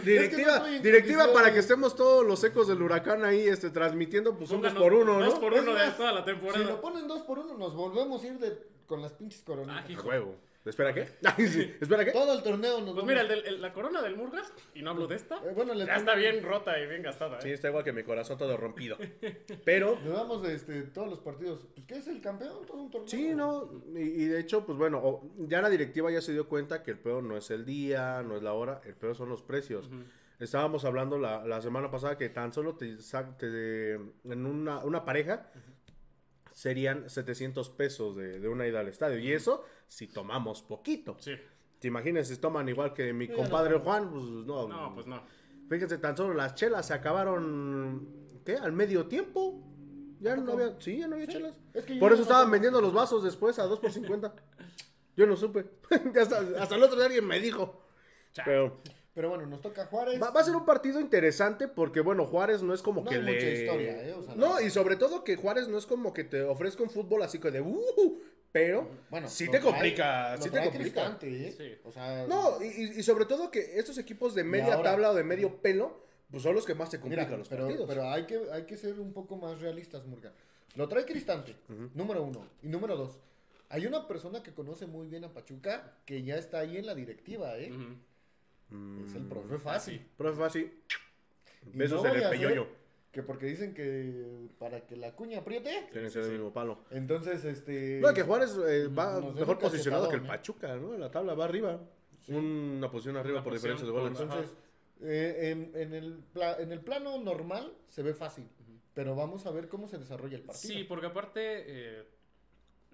[0.03, 1.33] Directiva, estoy en directiva condiciones.
[1.33, 4.93] para que estemos todos los ecos del huracán ahí este, transmitiendo, pues un dos por
[4.93, 5.39] uno, Dos ¿no?
[5.39, 6.65] por Es uno de toda la Si temporada.
[6.65, 8.57] lo ponen dos por uno, nos volvemos a ir de,
[8.87, 9.89] con las pinches Ah, coronitas.
[9.89, 10.01] hijo.
[10.03, 10.35] A huevo.
[10.69, 11.07] ¿Espera qué?
[11.37, 11.73] Ay, sí.
[11.81, 12.11] ¿Espera qué?
[12.11, 14.81] Todo el torneo nos Pues vamos- mira, el del- el- la corona del Murgas, y
[14.81, 17.41] no hablo de esta, Eh, bueno, le ya está bien rota y bien gastada.
[17.41, 17.53] Sí, ¿eh?
[17.53, 18.97] está igual que mi corazón todo rompido.
[19.65, 21.65] Pero, Nos vamos de este, todos los partidos.
[21.75, 22.65] Pues, ¿qué es el campeón?
[22.65, 23.07] Todo un torneo.
[23.09, 23.69] sí, no.
[23.95, 26.91] Y, y de hecho, pues bueno, o- ya la directiva ya se dio cuenta que
[26.91, 29.89] el peor no es el día, no es la hora, el peor son los precios.
[30.39, 35.03] Estábamos hablando la, la semana pasada que tan solo te, sa- te- en una, una
[35.03, 35.51] pareja
[36.59, 39.17] serían 700 pesos de, de una ida al estadio.
[39.17, 41.15] Y eso si tomamos poquito.
[41.21, 41.31] Sí.
[41.79, 43.79] ¿Te imaginas si toman igual que mi Sí, compadre no.
[43.79, 44.09] Juan?
[44.11, 44.67] Pues no.
[44.67, 45.23] No, pues no.
[45.69, 48.09] Fíjense, tan solo las chelas se acabaron,
[48.45, 48.57] ¿qué?
[48.57, 49.63] Al medio tiempo.
[50.19, 51.53] Ya no había, sí, ya no había chelas.
[51.73, 52.51] Es que por no eso estaban tomo.
[52.51, 54.35] vendiendo los vasos después a 2 por 50.
[55.15, 55.65] Yo no supe.
[56.21, 57.85] Hasta, hasta el otro día alguien me dijo.
[58.33, 58.51] Chale.
[58.51, 58.81] Pero
[59.19, 60.21] Pero bueno, nos toca Juárez.
[60.21, 63.17] va, va a ser un partido interesante porque, bueno, Juárez no es como No que
[63.17, 63.33] hay le...
[63.33, 64.13] mucha historia, ¿eh?
[64.13, 64.61] O sea, no, no.
[64.61, 67.51] y sobre todo que Juárez no es como que te ofrezca un fútbol así que
[67.51, 67.59] de...
[67.59, 68.21] Uh,
[68.53, 70.79] pero Bueno, sí te complica, sí te complica.
[70.79, 71.51] Cristante, ¿eh?
[71.51, 71.81] Sí.
[71.83, 75.25] O sea, No, y, sobre todo que estos equipos de media ahora- tabla o de
[75.25, 76.01] medio pelo,
[76.31, 77.89] pues son los que más te mira, complican los pero, partidos.
[77.89, 80.31] pero hay, que, hay que ser un poco más realistas, Murga.
[80.75, 81.57] Lo trae Cristante,
[81.93, 82.47] número uno.
[82.63, 83.19] Y número dos,
[83.67, 86.95] hay una persona que conoce muy bien a Pachuca que ya está ahí en la
[86.95, 87.69] directiva, ¿eh?
[89.07, 90.05] Es el profe Fácil.
[90.17, 90.71] Profe, fácil.
[91.73, 92.67] Besos no en el peyoyo.
[93.11, 96.77] Que porque dicen que para que la cuña apriete, Tiene que ser el mismo palo.
[96.91, 97.99] entonces este...
[98.01, 100.21] No, que Juárez eh, va Nos dio mejor posicionado que el.
[100.27, 100.93] Pachuca, ¿no?
[100.93, 101.79] En la tabla va arriba.
[102.27, 104.19] Una posición arriba Una por posición diferencia de goles.
[104.21, 104.55] Entonces,
[105.01, 108.45] eh, en, en el pla- en el plano normal se ve fácil,
[108.93, 110.73] pero vamos a ver cómo se desarrolla el partido.
[110.75, 112.03] Sí, porque aparte eh,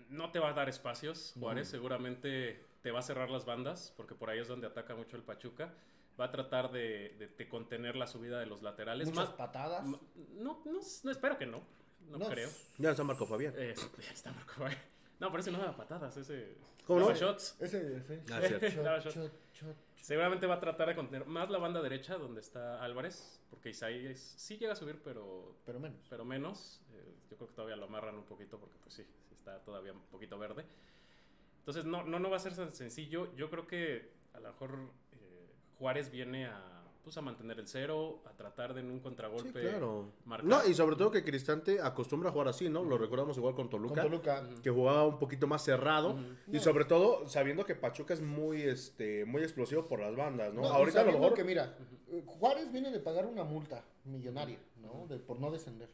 [0.09, 1.33] no te va a dar espacios.
[1.37, 5.17] Juárez seguramente te va a cerrar las bandas, porque por ahí es donde ataca mucho
[5.17, 5.73] el Pachuca.
[6.19, 9.07] Va a tratar de, de- de contener la subida de los laterales.
[9.07, 9.83] Muchas Más, patadas.
[9.87, 9.99] ma-
[10.35, 11.63] no, no, no, espero que no.
[12.11, 12.47] No, No, creo.
[12.77, 13.55] Ya está Marco Fabián.
[13.57, 13.73] Eh,
[14.07, 14.77] ya está Marco Fabián.
[15.19, 17.17] No, pero ese no daba patadas, ese ¿Cómo daba no?
[17.17, 17.55] shots.
[17.59, 18.21] Ese, ese.
[18.31, 18.39] Ah.
[18.83, 19.13] Daba Shot, shot.
[19.15, 19.75] shot, shot.
[19.99, 24.05] Seguramente va a tratar de contener más la banda derecha donde está Álvarez, porque Isaí
[24.05, 26.05] es- sí llega a subir, pero Pero menos.
[26.07, 26.81] pero menos.
[26.93, 29.91] Eh, yo creo que todavía lo amarran un poquito porque pues sí, sí está todavía
[29.93, 30.63] un poquito verde.
[31.65, 33.35] Entonces no, no, no va a ser tan sencillo.
[33.35, 34.77] Yo creo que a lo mejor
[35.13, 35.47] eh,
[35.79, 39.61] Juárez viene a, pues, a mantener el cero, a tratar de en un Sí, contragolpe
[39.61, 40.11] claro.
[40.25, 40.47] marcar.
[40.47, 42.83] No, y sobre todo que Cristante acostumbra a jugar así, ¿no?
[42.83, 44.03] Lo recordamos igual con Toluca.
[44.03, 44.47] Con Toluca.
[44.61, 46.19] Que jugaba un poquito más cerrado.
[46.47, 46.59] Y No.
[46.59, 50.65] sobre todo sabiendo que Pachuca es muy, este, muy explosivo por las bandas, ¿no?
[50.67, 51.33] Ahorita a lo mejor.
[51.33, 51.75] que mira,
[52.27, 55.07] Juárez viene de pagar una multa millonaria, ¿no?
[55.07, 55.89] De, por no descender.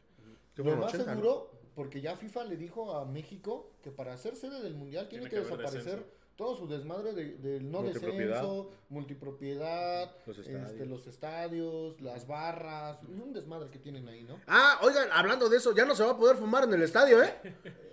[0.56, 1.46] Lo más 80, ¿no?
[1.74, 5.44] Porque ya FIFA le dijo a México que para ser sede del mundial tiene, Tiene
[5.44, 6.06] que, desaparecer descenso.
[6.36, 8.40] todo su desmadre de- del no Multipropiedad.
[8.42, 10.88] descenso, multipropiedad, Los este, estadios.
[10.88, 14.38] los estadios, las barras, un desmadre que tienen ahí, ¿no?
[14.46, 17.22] Ah, oigan, hablando de eso, ya no se va a poder fumar en el estadio,
[17.22, 17.34] ¿eh?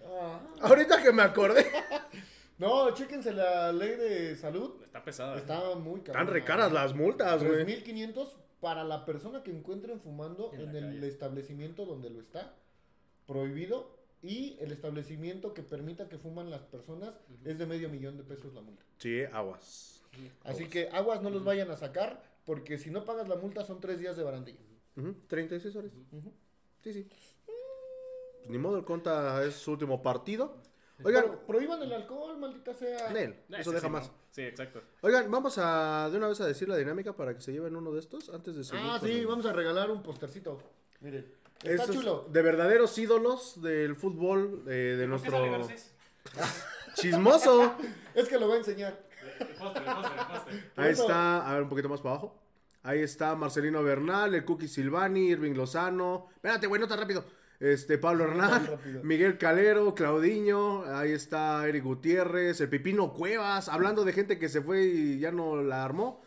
[0.08, 0.40] Ah.
[0.62, 1.66] Ahorita que me acordé.
[2.58, 4.82] No, chéquense la ley de salud.
[4.84, 5.38] Está pesada.
[5.38, 6.30] Está muy Están cabrona.
[6.32, 7.64] recaras las multas, güey.
[7.66, 11.08] 3.500 para la persona que encuentren fumando En el calle.
[11.08, 12.54] establecimiento donde lo está.
[13.34, 18.24] Prohibido y el establecimiento que permita que fuman las personas es de medio millón de
[18.24, 18.84] pesos la multa.
[18.98, 20.02] Sí, aguas.
[20.44, 23.80] Así que aguas no los vayan a sacar porque si no pagas la multa son
[23.80, 24.58] tres días de barandilla.
[24.98, 25.92] Ujú, 36 horas.
[26.84, 27.04] Sí, sí.
[27.46, 30.58] Pues ni modo, el Conta es su último partido.
[31.04, 33.12] Oigan, Pro- prohíban el alcohol, maldita sea.
[33.14, 34.08] Nel, Eh, eso sí, deja sí, más.
[34.08, 34.14] no.
[34.32, 34.82] Sí, exacto.
[35.02, 37.92] Oigan, vamos a de una vez a decir la dinámica para que se lleven uno
[37.92, 38.84] de estos antes de seguir.
[38.86, 40.58] Ah, sí, el- vamos a regalar un postercito.
[41.02, 41.32] Miren,
[41.64, 42.28] está chulo.
[42.32, 45.76] De verdaderos ídolos del fútbol eh, de ¿Por qué nuestro
[46.96, 47.76] chismoso.
[48.14, 49.00] Es que lo voy a enseñar.
[49.40, 50.72] El póster, el póster, el póster.
[50.76, 52.40] Ahí está, a ver un poquito más para abajo.
[52.84, 56.28] Ahí está Marcelino Bernal, el Cookie Silvani, Irving Lozano.
[56.36, 57.26] Espérate, güey, no tan rápido.
[57.60, 58.80] Este, Pablo Hernán.
[59.04, 64.62] Miguel Calero, Claudiño, ahí está Eric Gutiérrez, el Pipino Cuevas, hablando de gente que se
[64.62, 66.22] fue y ya no la armó.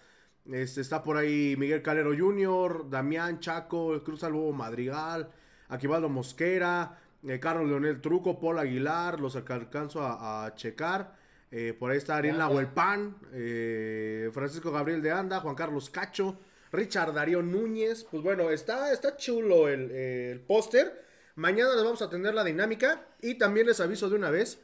[0.51, 5.30] Este, está por ahí Miguel Calero Jr., Damián Chaco, el Cruz Albo Madrigal,
[5.68, 11.14] Aquivaldo Mosquera, eh, Carlos Leonel Truco, Paul Aguilar, los que alcanzo a, a checar.
[11.51, 12.38] Eh, por ahí está Ariel.
[12.38, 16.38] Nahuelpan, eh, Francisco Gabriel de Anda, Juan Carlos Cacho,
[16.72, 18.05] Richard Darío Núñez.
[18.11, 21.05] Pues bueno, está, está chulo el, el póster.
[21.36, 24.61] Mañana les vamos a tener la dinámica y también les aviso de una vez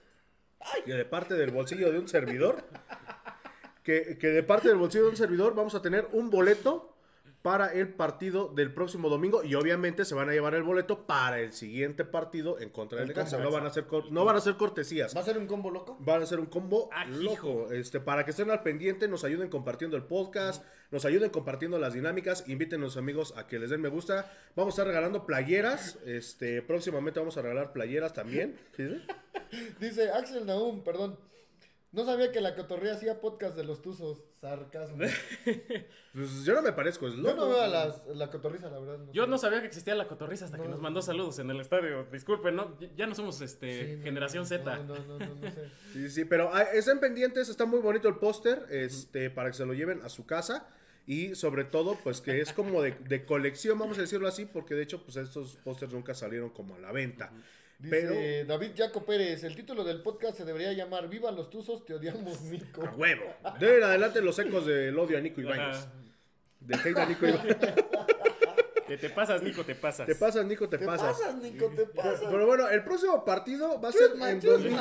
[0.85, 2.65] que de parte del bolsillo de un servidor,
[3.89, 6.95] que, que de parte del bolsillo de un servidor vamos a tener un boleto
[7.41, 11.41] para el partido del próximo domingo y obviamente se van a llevar el boleto para
[11.41, 13.39] el siguiente partido en contra del El Necaxa.
[13.39, 15.17] No van a ser no van a ser cortesías.
[15.17, 15.97] ¿Va a ser un combo loco?
[16.01, 17.73] Van a ser un combo Ah, loco.
[17.73, 21.95] Este, para que estén al pendiente, nos ayuden compartiendo el podcast, nos ayuden compartiendo las
[21.95, 24.31] dinámicas, inviten a los amigos a que les den me gusta.
[24.55, 25.97] Vamos a estar regalando playeras.
[26.05, 28.59] Este, próximamente vamos a regalar playeras también.
[28.77, 29.03] ¿Sí?
[29.81, 31.17] Dice Axel Naum, perdón.
[31.91, 34.23] No sabía que la cotorrea hacía podcast de los tuzos.
[34.41, 34.99] Sarcasmo.
[36.15, 37.37] Pues yo no me parezco, es Yo loco.
[37.37, 39.07] no veo a las- la cotorriza, la verdad.
[39.13, 39.31] Yo sé.
[39.31, 40.71] no sabía que existía la cotorriza hasta que No.
[40.71, 42.07] nos mandó saludos en el estadio.
[42.11, 42.77] Disculpen, ¿no?
[42.81, 44.77] Ya- Ya no somos este Sí, no, generación no, Z.
[44.79, 45.71] No, no, no, no, no sé.
[45.93, 49.65] Sí, sí, pero ah, estén pendientes, está muy bonito el póster, este, para que se
[49.67, 50.67] lo lleven a su casa.
[51.07, 54.75] Y sobre todo, pues que es como de, de colección, vamos a decirlo así, porque
[54.75, 57.33] de hecho, pues estos pósters nunca salieron como a la venta.
[57.79, 61.85] Dice Pero David Jaco Pérez, el título del podcast se debería llamar Viva los Tuzos,
[61.85, 62.85] te odiamos, Nico.
[62.85, 63.23] a huevo.
[63.61, 65.87] De ahí en adelante los ecos del odio a Nico Ibáñez.
[66.61, 67.57] De hate a Nico Ibáñez.
[68.89, 70.07] Te, te pasas, Nico, te pasas.
[70.07, 71.19] Te pasas, Nico, te, Te pasas.
[71.19, 72.23] pasas, Nico, te pasas.
[72.31, 74.81] Pero bueno, el próximo partido va a ser en domingo,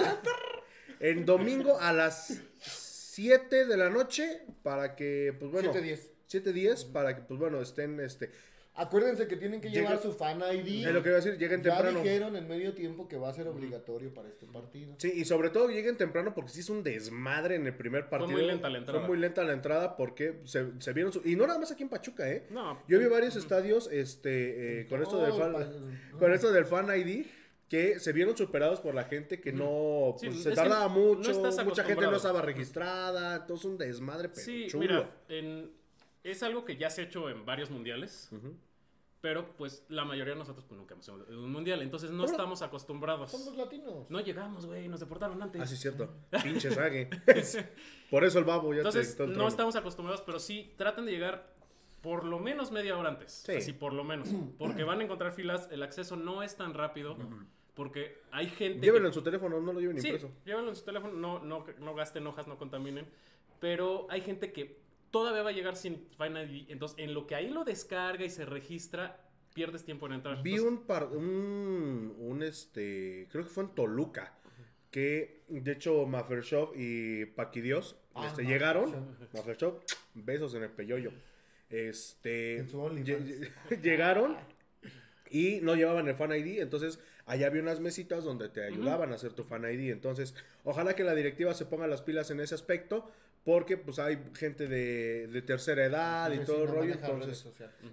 [1.01, 5.99] en domingo a las 7 de la noche para que, pues bueno, 7:10.
[6.29, 8.31] 7:10 para que, pues bueno, estén, este,
[8.79, 10.85] Acuérdense que tienen que Llega- llevar su fan ID.
[10.87, 11.99] es lo que iba a decir, lleguen ya temprano.
[12.03, 14.93] dijeron en medio tiempo que va a ser obligatorio para este partido.
[14.99, 18.31] Sí, y sobre todo lleguen temprano porque sí es un desmadre en el primer partido.
[18.31, 18.99] muy lenta la entrada.
[18.99, 21.21] Fue muy lenta la entrada porque se, se vieron su...
[21.25, 22.45] Y no nada más aquí en Pachuca, ¿eh?
[22.51, 22.79] No.
[22.87, 26.87] Yo vi varios estadios este, eh, con, esto del fan, pa- con esto del fan
[26.95, 27.25] ID
[27.67, 30.15] que se vieron superados por la gente que no...
[30.19, 33.65] Sí, pues, es se que tardaba no mucho, estás mucha gente no estaba registrada, entonces
[33.65, 34.81] un desmadre, pero Sí, chulo.
[34.81, 35.71] mira, en-
[36.23, 38.29] es algo que ya se ha hecho en varios mundiales.
[39.21, 41.81] Pero pues la mayoría de nosotros pues nunca hemos ido a un mundial.
[41.81, 43.31] Entonces no estamos acostumbrados.
[43.31, 44.09] Somos latinos.
[44.11, 45.61] No llegamos, güey, nos deportaron antes.
[45.61, 46.13] Ah, sí, cierto.
[46.43, 47.09] Pinche sague.
[48.11, 51.13] por eso el babo ya te Entonces el no estamos acostumbrados, pero sí tratan de
[51.13, 51.51] llegar
[52.01, 53.43] por lo menos media hora antes.
[53.45, 53.53] Sí.
[53.53, 54.29] Así, por lo menos.
[54.59, 57.17] Porque van a encontrar filas, el acceso no es tan rápido.
[57.73, 58.79] Porque hay gente.
[58.85, 60.31] Llévenlo que- en su teléfono, no lo lleven Sí, impreso.
[60.45, 63.07] llévenlo en su teléfono, no, no, no gasten hojas, no contaminen.
[63.59, 64.79] Pero hay gente que
[65.11, 66.69] todavía va a llegar sin Final ID.
[66.69, 69.19] Entonces, en lo que ahí lo descarga y se registra,
[69.53, 70.41] pierdes tiempo en entrar.
[70.43, 74.33] Vi Entonces, un par, un, un este, creo que fue en Toluca,
[74.91, 79.83] que de hecho Mafershop y Paquidios Ah, este, llegaron, Mafershop,
[80.15, 81.11] besos en el peyoyo,
[81.69, 82.89] este, En su
[83.81, 84.37] llegaron
[85.29, 89.15] y no llevaban el Fan ID, entonces allá había unas mesitas donde te ayudaban a
[89.15, 90.33] hacer tu Fan ID, entonces
[90.63, 93.11] ojalá que la directiva se ponga las pilas en ese aspecto,
[93.47, 97.47] porque pues hay gente de, de tercera edad y Que todo sí el rollo, entonces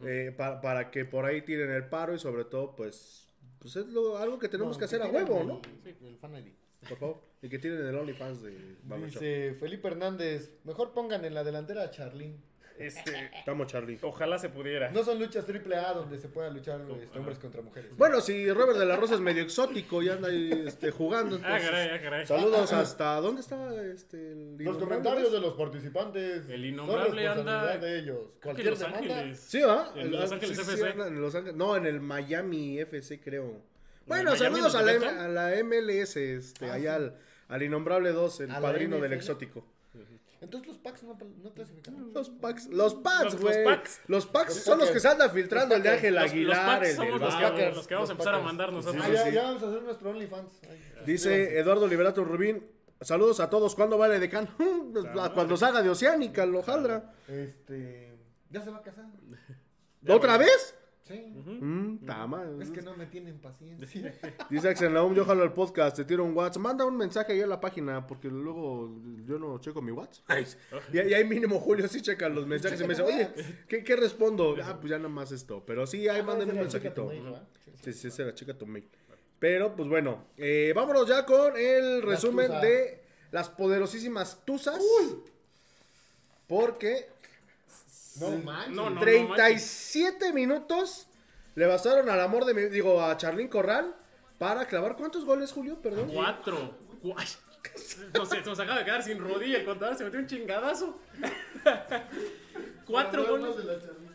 [0.05, 3.29] eh, pa- para que por ahí tiren el paro y sobre todo, pues,
[3.61, 5.63] pues es lo- algo que tenemos No, que hacer a huevo, el- ¿no?
[6.09, 6.49] El fan ID.
[6.89, 7.23] Por favor.
[7.41, 8.77] Y que tiren el OnlyFans de.
[9.07, 12.43] Dice Felipe Hernández, mejor pongan en la delantera a Charlín.
[12.79, 13.99] Este, Estamos, Charlie.
[14.03, 14.91] ojalá se pudiera.
[14.91, 17.97] No son luchas triple A donde se pueda luchar este, hombres contra mujeres.
[17.97, 21.37] Bueno, si Robert de la Rosa es medio exótico y anda ahí este, jugando.
[21.45, 22.27] ah, caray, ah, caray.
[22.27, 23.15] Saludos hasta.
[23.21, 28.39] ¿Dónde está este, el Los comentarios de los participantes El innombrable anda- de ellos.
[28.43, 28.99] Cualquier Los demanda.
[29.19, 29.39] Ángeles.
[29.41, 29.93] Sí, ¿va?
[29.97, 30.91] En Los Ángeles FC.
[30.91, 33.45] en Los Ángeles- No, en el Miami FC, creo.
[33.45, 33.63] ¿En
[34.07, 35.09] Bueno, Miami saludos a la, Beto?
[35.09, 37.05] a la MLS, este, Ah, allá sí.
[37.05, 37.17] al,
[37.49, 39.65] al innombrable 2, el A padrino del exótico.
[40.41, 42.13] Entonces los packs no, no clasificaron.
[42.13, 43.65] Los packs, los packs, Los- los güey.
[43.65, 44.01] packs.
[44.09, 46.33] Los packs Los son los que se andan filtrando, el de Los Ángel Los, los
[46.33, 47.77] Aguilar, packs el del los que, Packers.
[47.77, 48.47] los que vamos a Los empezar a Packers.
[48.47, 49.05] mandar nosotros.
[49.07, 50.53] Ah, ya, ya vamos a hacer nuestro OnlyFans.
[51.07, 52.67] Dice Eduardo Liberato Rubín.
[53.01, 53.75] Saludos a todos.
[53.75, 54.49] ¿Cuándo vale de can?
[55.35, 57.13] Cuando salga de Oceánica, lo jaldra.
[57.29, 58.17] Este.
[58.51, 59.07] Ya se va a casar.
[60.09, 60.75] ¿Otra vez?
[61.07, 61.15] Sí.
[61.23, 62.45] Mm, tama.
[62.63, 64.15] Es que no me tienen paciencia.
[64.51, 66.63] Dice Axel Naum, yo jalo el podcast, te tiro un WhatsApp.
[66.63, 68.91] Manda un mensaje ahí a la página, porque luego
[69.27, 70.25] yo no checo mi WhatsApp.
[70.93, 73.29] Y, y ahí mínimo Julio sí checa los mensajes y me dice, oye,
[73.69, 74.57] ¿qué, qué respondo?
[74.65, 75.63] Ah, pues ya nada más esto.
[75.67, 77.05] Pero sí, ahí Ah, manden un mensajito.
[77.05, 77.23] mail.
[77.23, 77.83] Sí, sí.
[77.83, 78.89] Sí, sí, esa era chica tu mail.
[79.39, 84.81] Pero, pues bueno, eh, vámonos ya con el resumen de las poderosísimas Tuzas.
[86.47, 87.09] Porque
[88.21, 88.75] No manches.
[88.75, 89.01] No, no.
[89.01, 91.07] 37 minutos
[91.55, 93.95] le bastaron al amor de mi, digo, a Charlín Corral
[94.39, 94.97] para clavar.
[94.97, 95.81] ¿Cuántos goles, Julio?
[95.81, 96.11] Perdón.
[96.13, 96.77] Cuatro.
[98.15, 99.59] No sé, se nos acaba de quedar sin rodilla.
[99.59, 100.99] El contador se metió un chingadazo.
[102.87, 103.57] Cuatro goles.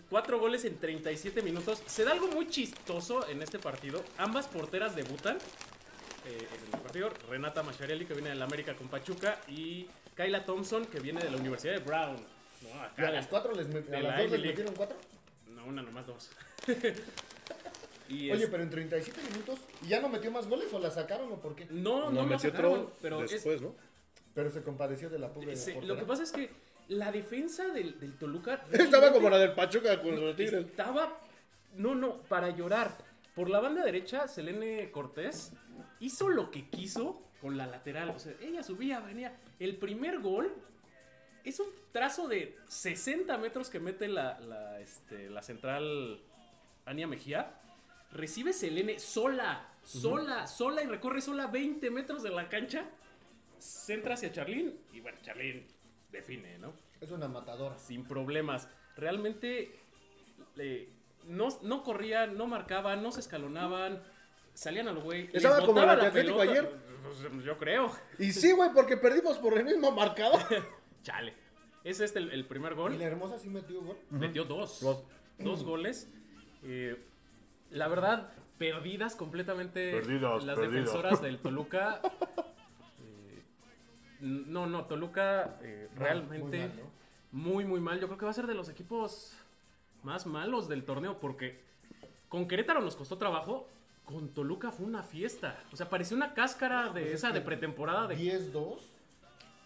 [0.09, 1.81] Cuatro goles en 37 minutos.
[1.85, 4.03] Se da algo muy chistoso en este partido.
[4.17, 5.37] Ambas porteras debutan.
[6.25, 10.85] eh, en el partido, Renata Macharelli, que viene del América con Pachuca, y Kyla Thompson,
[10.85, 12.17] que viene de la Universidad de Brown.
[12.73, 14.47] No, ¿Y a las cuatro les met- a de las la dos les Ivy League.
[14.49, 14.97] metieron cuatro?
[15.47, 16.29] no, una nomás dos.
[18.09, 19.59] y Oye, es- pero en 37 minutos.
[19.83, 21.67] ¿Y ya no metió más goles o la sacaron o por qué?
[21.69, 23.75] no, no, No, metió sacaron, otro pero es- después, ¿no?
[24.33, 25.55] Pero se compadeció de la pobre.
[25.83, 26.49] Lo que pasa es que
[26.87, 30.65] la defensa del, del Toluca Estaba como la del Pachuca con los Tigres.
[30.65, 31.19] estaba
[31.75, 32.95] no no para llorar
[33.35, 35.51] por la banda derecha Selene Cortés
[35.99, 40.51] hizo lo que quiso con la lateral o sea ella subía venía el primer gol
[41.43, 46.19] es un trazo de 60 metros que mete la, la, este, la central
[46.85, 47.59] Ania Mejía
[48.11, 52.85] recibe Selene sola sola sola y recorre sola 20 metros de la cancha
[53.59, 55.67] centra hacia Charlín y bueno Charlín
[56.11, 57.77] define no Es una matadora.
[57.77, 58.67] sin problemas.
[58.95, 59.71] Realmente
[60.57, 60.89] eh,
[61.25, 64.01] no, no corrían, no marcaban, no se escalonaban,
[64.53, 65.29] salían al güey.
[65.31, 66.51] Estaba como la Atlético pelota.
[66.51, 66.71] ayer.
[67.03, 67.91] Pues, Yo creo.
[68.17, 70.41] Y sí, güey, porque perdimos por el mismo marcador.
[71.03, 71.33] Chale.
[71.83, 72.97] Es este el, el primer Y gol.
[72.99, 73.97] la hermosa sí metió gol.
[74.09, 74.79] Metió dos.
[74.81, 75.03] Dos.
[75.39, 76.11] Dos goles.
[76.63, 77.01] Eh,
[77.71, 80.85] la verdad, perdidas completamente Perdidas, las perdidas.
[80.85, 82.01] defensoras del Toluca.
[83.01, 83.43] Eh,
[84.21, 86.91] no, no, Toluca eh, Mal, realmente muy mal, ¿no?
[87.31, 87.99] muy, muy mal.
[87.99, 89.33] Yo creo que va a ser de los equipos
[90.03, 91.61] más malos del torneo porque
[92.27, 93.67] con Querétaro nos costó trabajo.
[94.05, 95.63] Con Toluca fue una fiesta.
[95.71, 98.79] O sea, parecía una cáscara de Pues es esa que de pretemporada de 10-2.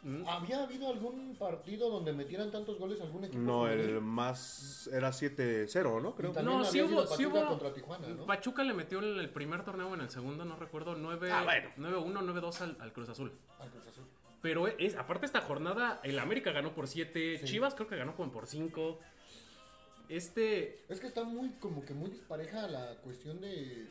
[0.03, 0.27] Mm.
[0.27, 3.41] ¿Había habido algún partido donde metieran tantos goles algún equipo?
[3.41, 6.13] No, el más era 7-0, ¿no?
[6.13, 6.33] Creo.
[6.43, 7.45] No, había sí hubo, sí hubo.
[7.47, 8.25] contra Tijuana, ¿no?
[8.25, 11.69] Pachuca le metió en el primer torneo en el segundo, no recuerdo, 9, Ah, bueno.
[11.77, 13.31] 9-1, 9-2 al, al Cruz Azul.
[13.59, 14.03] Al Cruz Azul.
[14.41, 17.45] Pero es, aparte esta jornada, el América ganó por 7, Sí.
[17.45, 18.99] Chivas creo que ganó como por 5.
[20.09, 23.87] Este, Es que está muy, como que muy dispareja la cuestión de,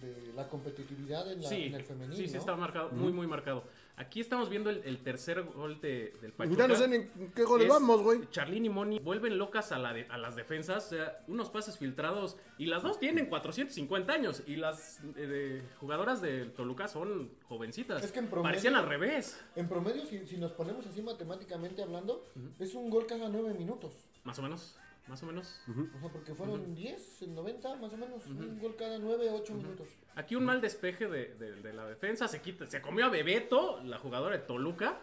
[0.00, 2.40] de la competitividad en, la, sí, en el femenil, sí, sí ¿no?
[2.40, 3.62] está marcado, muy, muy marcado.
[3.98, 6.58] Aquí estamos viendo el, el tercer gol de, del Pachuca.
[6.58, 8.28] Ya no sé ni en qué goles Es- vamos, güey.
[8.30, 11.78] Charlín y Moni vuelven locas a, la de- a las defensas, o sea, unos pases
[11.78, 12.36] filtrados.
[12.58, 14.42] Y las dos tienen 450 años.
[14.46, 18.04] Y las eh, de- jugadoras del Toluca son jovencitas.
[18.04, 21.82] Es que en promedio- Parecían al revés, En promedio, si, si nos ponemos así matemáticamente
[21.82, 22.22] hablando,
[22.58, 23.94] es un gol cada 9 minutos.
[24.24, 24.76] más o menos.
[25.08, 25.60] Más o menos.
[25.94, 28.26] O sea, porque fueron 10 en 90, más o menos.
[28.26, 29.86] Un gol cada 9, 8 minutos.
[30.16, 32.26] Aquí un mal despeje de, de- de la defensa.
[32.26, 34.98] Se quita, se comió a Bebeto, la jugadora de Toluca.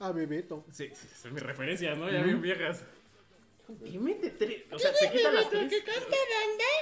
[0.00, 0.64] Ah, Bebeto.
[0.70, 2.10] Sí, sí, son mis referencias, ¿no?
[2.10, 2.84] Ya bien viejas.
[3.84, 4.64] Y mete tres.
[4.72, 5.72] O sea, se quita las tres.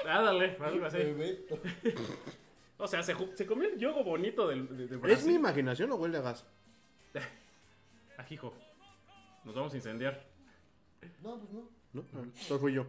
[0.06, 0.98] Ah, dale, algo así.
[0.98, 1.58] Bebeto.
[2.76, 5.94] O sea, se, se comió el yogo bonito del, de, de ¿Es mi imaginación o
[5.94, 6.44] huele a gas?
[8.18, 8.52] Ajijo.
[9.44, 10.24] Nos vamos a incendiar.
[11.22, 11.68] No, pues no.
[11.94, 12.04] ¿No?
[12.14, 12.86] Ah, fui yo.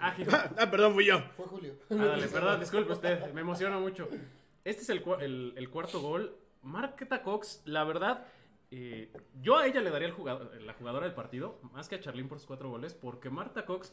[0.00, 0.30] Ajijo.
[0.58, 1.20] Ah, perdón, fui yo.
[1.36, 1.74] Fue Julio.
[1.90, 3.32] Ah, dale, perdón, disculpe usted.
[3.32, 4.08] Me emociona mucho.
[4.64, 6.36] Este es el, el- el cuarto gol.
[6.62, 8.24] Marqueta Cox, la verdad,
[8.70, 12.00] eh, yo a ella le daría el jugador- la jugadora del partido, más que a
[12.00, 13.92] Charlín por sus cuatro goles, porque Marta Cox,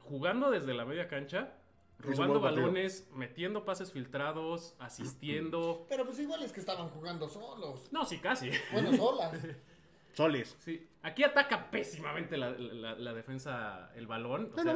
[0.00, 1.54] jugando desde la media cancha,
[1.98, 2.62] robando buen partido.
[2.66, 5.86] balones, metiendo pases filtrados, asistiendo.
[5.88, 7.88] Pero pues igual es que estaban jugando solos.
[7.92, 8.50] No, sí, casi.
[8.72, 9.38] Bueno, solas.
[10.12, 10.54] Solis.
[10.60, 14.50] Sí, aquí ataca pésimamente la, la- la defensa el balón.
[14.52, 14.74] o sea,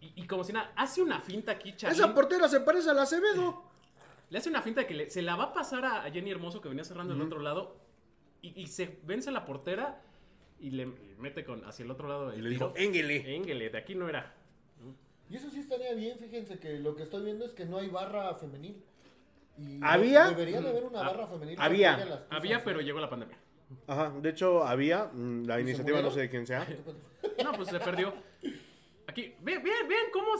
[0.00, 1.98] y, y como si nada, hace una finta aquí, Charlín.
[2.02, 3.62] Esa portera se parece a la Acevedo.
[4.30, 6.68] Le hace una finta que le- se la va a pasar a, Jenny Hermoso que
[6.68, 7.76] venía cerrando del otro lado
[8.42, 10.02] y, y se vence la portera
[10.58, 13.36] y le y mete con hacia el otro lado el Y le dijo, Engele.
[13.36, 14.34] Engele, de aquí no era.
[15.30, 17.88] Y eso sí estaría bien, fíjense que lo que estoy viendo es que no hay
[17.88, 18.82] barra femenil.
[19.56, 20.26] Y ¿Había?
[20.28, 21.56] Debería de haber una Ah, barra femenil.
[21.60, 22.18] había.
[22.30, 23.38] Había, pero llegó la pandemia.
[23.86, 26.14] Ajá, de hecho había, mm, la iniciativa no murieron?
[26.14, 26.66] sé de quién sea.
[27.42, 28.12] No, pues se perdió.
[29.06, 30.32] Aquí, vean, vean, vean cómo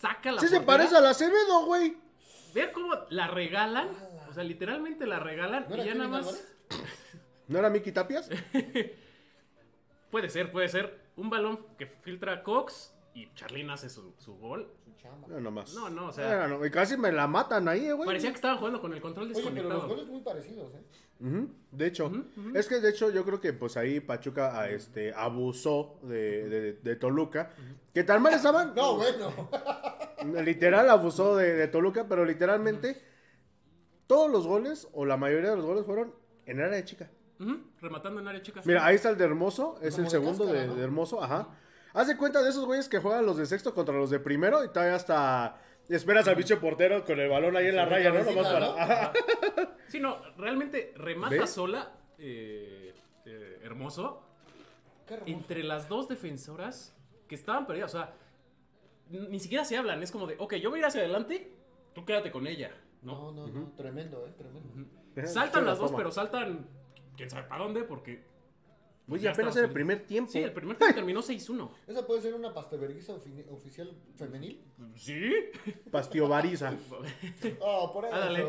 [0.00, 0.66] saca la Sí se portera.
[0.78, 1.96] parece al Acevedo, güey.
[2.54, 3.88] Vean cómo la regalan.
[4.28, 6.26] O sea, literalmente la regalan ¿No y era ya nada Kevin más.
[6.26, 6.56] Álvarez?
[7.48, 8.28] ¿No era Miki Tapias?
[10.10, 11.00] Puede ser, puede ser.
[11.16, 14.70] Un balón que filtra Cox y Charlín hace su, su gol.
[14.84, 15.28] Su chamba.
[15.28, 15.72] No, nomás.
[15.74, 18.06] No, no, o sea- Era, no, y casi me la matan ahí, eh, güey.
[18.06, 20.82] Parecía que estaban jugando con el control Oye, pero los goles muy parecidos, ¿eh?
[21.70, 22.10] De hecho,
[22.54, 26.72] es que de hecho yo creo que pues ahí Pachuca a, este, abusó de, de-
[26.74, 27.50] de Toluca.
[27.94, 28.74] Que tal mal estaban.
[28.74, 29.48] No, bueno.
[30.44, 33.00] Literal abusó de, de Toluca, pero literalmente
[34.06, 36.14] todos los goles, o la mayoría de los goles, fueron
[36.46, 37.08] en área de chica.
[37.80, 38.60] Rematando en área chica.
[38.64, 40.74] Mira, ahí está el de Hermoso, es Como el de segundo de, cáscara, ¿no?
[40.76, 41.48] de Hermoso, ajá.
[41.94, 44.64] Haz de cuenta de esos güeyes que juegan los de sexto contra los de primero
[44.64, 45.56] y todavía hasta
[45.88, 48.22] esperas al bicho portero con el balón ahí en la raya, ¿no?
[48.24, 49.12] Nomás para...
[49.88, 51.50] Sí, no, realmente remata ¿Ves?
[51.50, 51.92] sola.
[52.18, 52.94] eh,
[53.26, 54.22] eh, hermoso.
[55.06, 55.32] Qué hermoso.
[55.32, 56.96] Entre las dos defensoras
[57.28, 57.94] que estaban perdidas.
[57.94, 58.14] O sea,
[59.10, 60.02] ni siquiera se hablan.
[60.02, 61.52] Es como de, ok, yo voy a ir hacia adelante,
[61.94, 62.70] tú quédate con ella.
[63.02, 63.32] ¿no?
[63.32, 63.72] No, no, no.
[63.76, 64.32] Tremendo, ¿eh?
[64.38, 64.86] Tremendo.
[65.26, 65.98] Saltan las dos, Toma.
[65.98, 66.66] pero saltan.
[67.16, 67.82] ¿Quién sabe para dónde?
[67.84, 68.24] Porque.
[69.08, 70.30] Oye, Ya apenas era el primer tiempo.
[70.30, 71.70] Sí, el primer tiempo terminó 6-1.
[71.86, 74.62] ¿Esa puede ser una pasteverguiza ofi- oficial femenil?
[74.96, 75.32] ¿Sí?
[75.90, 76.72] Pastiovariza.
[77.60, 78.14] Oh, por eso.
[78.14, 78.44] Ándale.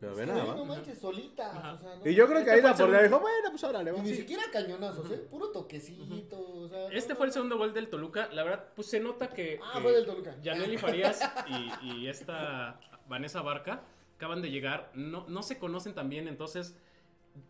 [0.00, 0.56] Pero Es ve que nada ahí más.
[0.58, 1.74] no manches, solita.
[1.74, 4.02] O sea, no- Y yo creo que ahí la portera dijo, bueno, pues vamos.
[4.04, 4.16] ni sí.
[4.18, 5.26] siquiera cañonazos, ¿eh?
[5.28, 6.38] Puro toquecito.
[6.38, 8.28] o sea, Este no, fue el segundo gol del Toluca.
[8.32, 9.58] La verdad, pues se nota que.
[9.60, 10.36] Ah, que fue del Toluca.
[10.40, 11.20] Yaneli Farías
[11.82, 12.78] y, y esta
[13.08, 13.82] Vanessa Barca
[14.14, 14.92] acaban de llegar.
[14.94, 16.76] No, no se conocen tan bien, entonces.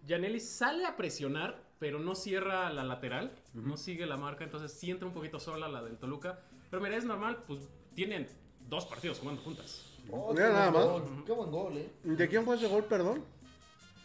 [0.07, 3.33] Yaneli sale a presionar, pero no cierra la lateral.
[3.55, 6.41] No sigue la marca, entonces sí entra un poquito sola la del Toluca.
[6.71, 7.61] Pero mira, es normal, pues
[7.95, 8.29] tienen
[8.69, 9.85] dos partidos jugando juntas.
[10.11, 10.85] Oh, Mira nada más.
[10.85, 11.91] gol, Qué buen gol, ¿eh?
[12.03, 13.25] ¿De quién fue ese gol, perdón?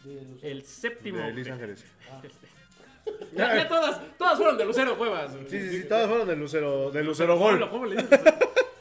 [0.04, 0.52] De Lucero.
[0.52, 1.18] El séptimo.
[1.18, 1.84] De Luis Ángeles.
[3.36, 5.30] Ya, ya todas, todas fueron de Lucero Cuevas.
[5.50, 7.58] Sí, sí, sí, todas fueron de Lucero, de Lucero Gol.
[7.60, 8.20] ¿Cómo, cómo le dices?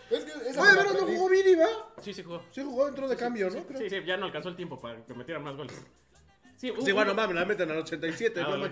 [0.09, 1.67] Es que esa Oye, pero no jugó Vini, ¿va?
[2.01, 2.41] Sí, sí jugó.
[2.51, 3.55] Sí jugó, entró de cambio, ¿no?
[3.59, 3.79] Sí, Creo.
[3.81, 5.75] sí, sí, ya no alcanzó el tiempo para que metieran más goles.
[6.63, 8.71] Sí, Sí, hubo- bueno, mames, la meten al 87, Ah, no vale.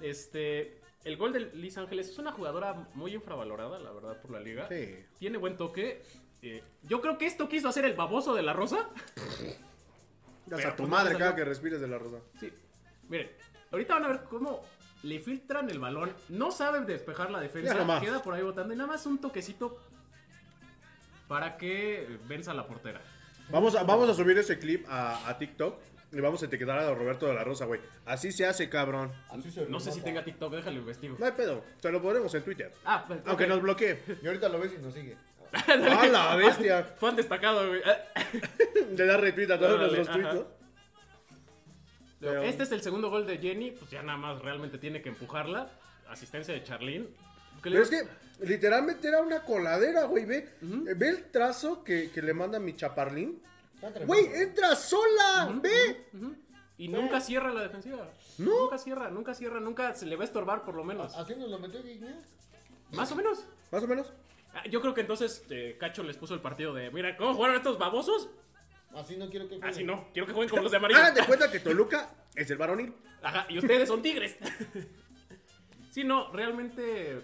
[0.00, 4.40] Este, el gol de Liz Ángeles es una jugadora muy infravalorada, la verdad, por la
[4.40, 4.66] liga.
[4.70, 5.04] Sí.
[5.18, 6.02] Tiene buen toque.
[6.40, 8.88] eh, yo creo que esto quiso hacer el baboso de la rosa.
[10.48, 12.18] Pero, a tu pues, madre no cada que respires de la rosa.
[12.40, 12.50] Sí.
[13.08, 13.30] Miren,
[13.70, 14.62] ahorita van a ver cómo
[15.02, 16.10] le filtran el balón.
[16.30, 18.00] No saben despejar la defensa.
[18.00, 19.78] Queda por ahí botando y nada más un toquecito
[21.28, 23.02] para que venza la portera.
[23.50, 25.78] Vamos a, vamos a subir ese clip a, a TikTok
[26.12, 27.80] y vamos a etiquetar a Roberto de la Rosa, güey.
[28.04, 29.12] Así se hace, cabrón.
[29.30, 31.16] Así se No sé si tenga TikTok, déjale investigo.
[31.18, 32.72] No hay pedo, te lo ponemos en Twitter.
[32.84, 34.00] Ah, pues, Aunque nos bloquee.
[34.22, 35.16] Y ahorita lo ves y nos sigue.
[35.52, 36.82] ¡Ah, la bestia!
[36.98, 37.80] Fan destacado, güey.
[38.90, 40.44] De dar retweet a todos nuestros tweets.
[42.20, 45.08] Pero- Este es el segundo gol de Jenny, pues ya nada más realmente tiene que
[45.10, 45.68] empujarla.
[46.08, 47.06] Asistencia de Charlene.
[47.64, 48.02] Le- Pero es que
[48.46, 50.24] literalmente era una coladera, güey.
[50.24, 53.42] Ve, ve el trazo que, que le manda mi chaparlín.
[54.06, 56.06] Güey, entra sola, ve.
[56.12, 56.36] Ujú.
[56.78, 58.10] Y nunca cierra la defensiva.
[58.38, 58.62] No.
[58.62, 61.14] Nunca cierra, nunca cierra, nunca se le va a estorbar por lo menos.
[61.16, 62.14] Así nos lo metió Guiñac.
[62.92, 63.44] Más o menos.
[63.72, 64.12] Más o menos.
[64.54, 67.56] Ah, Yo creo que entonces eh, Cacho les puso el partido de, mira, ¿cómo jugaron
[67.56, 68.28] estos babosos?
[68.94, 69.68] Así no quiero que juegue.
[69.70, 71.00] Así no, quiero que jueguen como los de amarillo.
[71.00, 72.94] Hagan de cuenta que Toluca es el varonil.
[73.22, 74.36] Ajá, y ustedes son tigres.
[75.90, 77.22] sí, no, realmente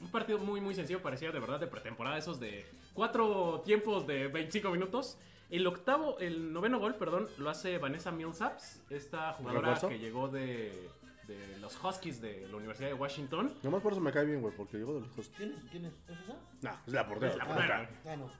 [0.00, 1.02] un partido muy, muy sencillo.
[1.02, 5.18] Parecía de verdad de pretemporada, esos de cuatro tiempos de 25 minutos.
[5.50, 9.88] El octavo, el noveno gol, perdón, lo hace Vanessa Millsaps, esta jugadora ¿Refuerzo?
[9.88, 10.90] que llegó de,
[11.26, 13.54] de los Huskies de la Universidad de Washington.
[13.62, 15.30] Nomás por eso me cae bien, güey, porque llegó de lejos.
[15.36, 15.64] ¿Quién es?
[15.70, 15.94] ¿Quién es?
[16.08, 16.36] ¿Es esa?
[16.60, 17.32] No, es la portera.
[17.32, 17.90] Es la portera.
[18.06, 18.30] Ah, no.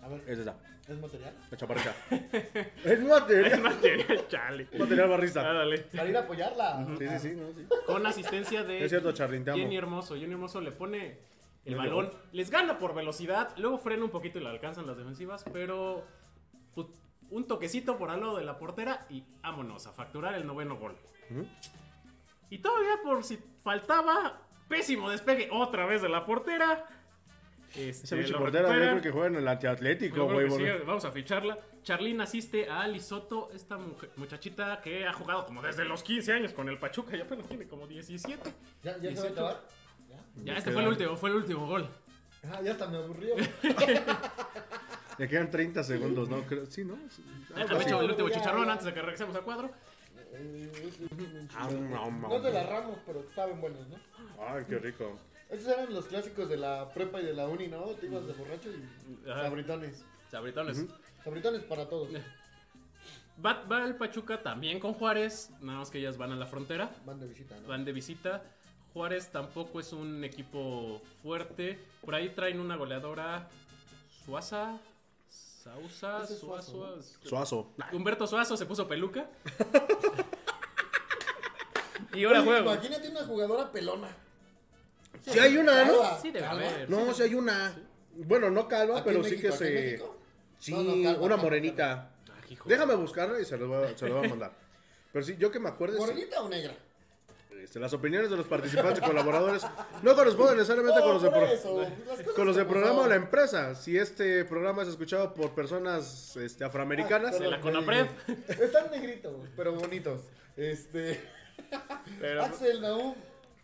[0.00, 0.56] A ver, Es esa,
[0.88, 1.34] ¿es material?
[1.50, 1.94] la chaparrita.
[2.84, 3.52] es material.
[3.52, 4.68] Es material, chale.
[4.78, 5.50] material barrista.
[5.50, 5.78] Ah, dale.
[5.78, 6.86] Para ir a apoyarla.
[6.98, 7.66] Sí, sí, sí, no, sí.
[7.86, 9.44] Con asistencia de Es cierto, amo.
[9.56, 10.14] Jenny Hermoso.
[10.16, 11.18] Jenny Hermoso le pone
[11.68, 12.18] el No balón, llegó.
[12.32, 16.04] les gana por velocidad, luego frena un poquito y le alcanzan las defensivas, pero
[16.74, 16.86] pues,
[17.30, 20.96] un toquecito por al lado de la portera y vámonos a facturar el noveno gol.
[22.50, 26.86] Y todavía por si faltaba, pésimo despegue otra vez de la portera.
[27.74, 29.46] Este, Esa bicha portera, yo creo que juega en el
[30.46, 30.78] creo güey.
[30.78, 31.58] sí, vamos a ficharla.
[31.82, 36.32] Charlene asiste a Ali Soto, esta mujer- muchachita que ha jugado como desde los 15
[36.32, 38.54] años con el Pachuca y apenas tiene como 17.
[38.82, 39.32] ¿Ya, ya se va a 18.
[39.32, 39.60] acabar?
[40.44, 40.52] ¿Ya?
[40.52, 41.88] Me este fue el último, fue el último gol.
[42.50, 43.34] Ah, ya hasta me aburrió.
[45.18, 46.42] Le quedan 30 segundos, ¿no?
[46.42, 46.96] Creo- Sí, ¿no?
[47.56, 49.70] Echar el último chicharrón antes de que regresemos a cuadro.
[50.32, 52.20] Eh, es- es un Ah, chicharrón.
[52.20, 53.96] no, de las Ramos, pero saben buenos, ¿no?
[54.40, 55.18] Ay, qué rico.
[55.50, 57.80] Estos eran los clásicos de la prepa y de la uni, ¿no?
[57.94, 59.42] Te ibas de borracho y Ajá.
[59.44, 60.04] sabritones.
[60.30, 60.84] Sabritones.
[61.24, 62.10] Sabritones para todos.
[63.44, 66.90] Va, va el Pachuca también con Juárez, nada más que ellas van a la frontera,
[67.06, 67.68] Van de visita, ¿no?
[67.68, 68.42] van de visita.
[68.92, 71.78] Juárez tampoco es un equipo fuerte.
[72.00, 73.48] Por ahí traen una goleadora
[74.24, 74.78] Suaza,
[75.28, 77.18] Sausa, es Suazo, Suazo.
[77.28, 77.70] Suazo.
[77.92, 79.28] Humberto Suazo se puso peluca.
[82.14, 82.72] y ahora Oye, juego.
[82.72, 84.08] Imagínate una jugadora pelona.
[85.22, 85.92] Sí hay una, ¿no?
[86.00, 86.68] Calva, Sí debe calva.
[86.68, 86.90] haber.
[86.90, 87.74] No, si hay una.
[88.14, 90.02] Bueno, no calva, ¿Aquí pero en sí que se.
[90.58, 92.10] Sí, No, no, calva, una calva, morenita.
[92.30, 92.54] Ah.
[92.64, 94.52] Déjame buscarla y se lo voy a, se lo voy a mandar.
[95.12, 95.94] Pero sí, yo que me acuerdo.
[95.96, 96.74] sí, ¿Morenita o negra?
[97.62, 99.62] Este, las opiniones de los participantes y colaboradores
[100.02, 103.74] no corresponden necesariamente con los de, pro- con los del programa o la empresa.
[103.74, 108.06] Si este programa es escuchado por personas este, afroamericanas, de la Conapred.
[108.48, 110.20] Están negritos, pero bonitos.
[110.56, 111.20] Este.
[112.20, 113.14] Pero- Axel Naum,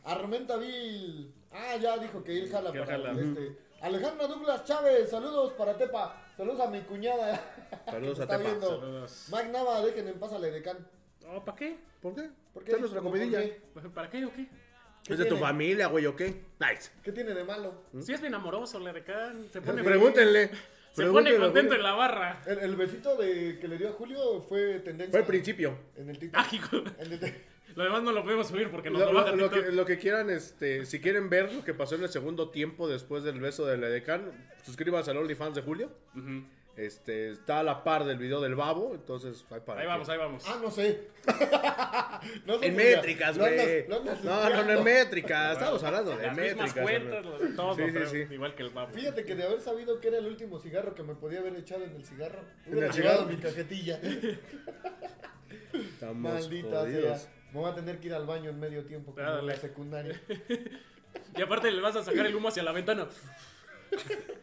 [0.04, 1.32] Armenta Vil.
[1.52, 3.20] Ah, ya dijo que él jala Que él para jala.
[3.20, 3.56] este.
[3.80, 6.20] Alejandro Douglas Chávez, saludos para Tepa.
[6.36, 7.40] Saludos a mi cuñada.
[7.84, 8.48] Saludos a está Tepa.
[8.50, 8.68] viendo.
[8.80, 9.26] Saludos.
[9.30, 10.78] Mac Nava, dejen en paz al Edecán.
[11.28, 11.76] Oh, ¿Para qué?
[12.00, 12.30] ¿por qué?
[12.52, 12.72] ¿Por qué?
[12.72, 13.42] Es nuestra ¿Cómo comidilla.
[13.94, 14.46] ¿Para qué o qué?
[15.08, 16.44] Es de tu familia, güey, ¿o qué?
[16.60, 16.90] Nice.
[17.02, 17.82] ¿Qué tiene de malo?
[18.00, 19.46] Si es bien amoroso, le decan.
[19.52, 20.50] Se pone, Pregúntenle.
[20.92, 22.42] se pone contento en la barra.
[22.46, 25.10] El, el besito de, que le dio a Julio fue tendencia.
[25.10, 25.76] Fue el principio.
[25.96, 26.86] En el Ah, TikTok.
[27.00, 27.20] el-
[27.74, 29.98] Lo demás no lo podemos subir porque nos Lo, lo, lo- lo que, lo que
[29.98, 33.66] quieran, este, si quieren ver lo que pasó en el segundo tiempo después del beso
[33.66, 34.30] de la Edecán,
[34.64, 35.90] suscríbanse al OnlyFans de Julio.
[36.14, 36.44] Ujú.
[36.76, 40.18] Este, está a la par del video del babo, entonces ahí para Ahí vamos, ahí
[40.18, 40.44] vamos.
[40.44, 41.08] Ah, no sé.
[42.46, 43.86] no sé, En métricas, güey.
[43.86, 44.12] No, no,
[44.64, 45.52] no en métricas.
[45.52, 46.72] Estamos hablando de Las métricas.
[46.72, 48.26] cuentas, lo de todo, Sí, sí, pero sí.
[48.28, 48.92] igual que el babo.
[48.92, 51.84] Fíjate que de haber sabido que era el último cigarro que me podía haber echado
[51.84, 53.26] en el cigarro, ¿En hubiera cigarro?
[53.26, 54.00] mi cajetilla.
[55.72, 57.20] Estamos Maldita jodidos.
[57.20, 57.30] sea.
[57.52, 60.20] Me voy a tener que ir al baño en medio tiempo como en la secundaria.
[61.36, 63.06] Y aparte le vas a sacar el humo hacia la ventana.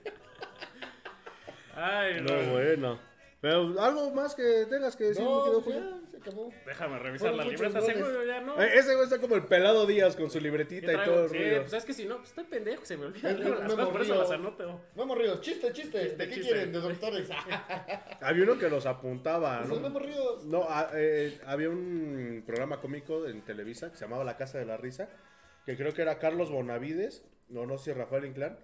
[1.82, 2.42] Ay, no.
[2.44, 3.12] No, bueno.
[3.42, 5.80] Pero algo más que tengas que decir, mi No, querido Julio.
[6.04, 6.52] ya, se acabó.
[6.64, 8.62] Déjame revisar Fueron la libreta, seguro ya no.
[8.62, 11.30] Eh, Ese güey está como el pelado Díaz con su ¿Qué libretita y todo el
[11.32, 11.62] sí, ruido.
[11.62, 13.66] pues es que si no, pues estoy pendejo, se me olvida Es que las no
[13.70, 14.82] cosas, me por eso las anoto.
[14.96, 16.02] Memo Ríos, chiste, chiste.
[16.02, 16.52] Chiste, ¿De qué chiste.
[16.52, 16.72] quieren?
[16.72, 17.30] De doctores.
[18.22, 19.80] Había uno que los apuntaba, ¿no?
[19.80, 20.46] Memo Ríos.
[20.46, 24.66] No, ah, eh, había un programa cómico en Televisa que se llamaba La Casa de
[24.66, 25.10] la Risa,
[25.66, 28.60] que creo que era Carlos Bonavides, no, no sé si Rafael Inclán,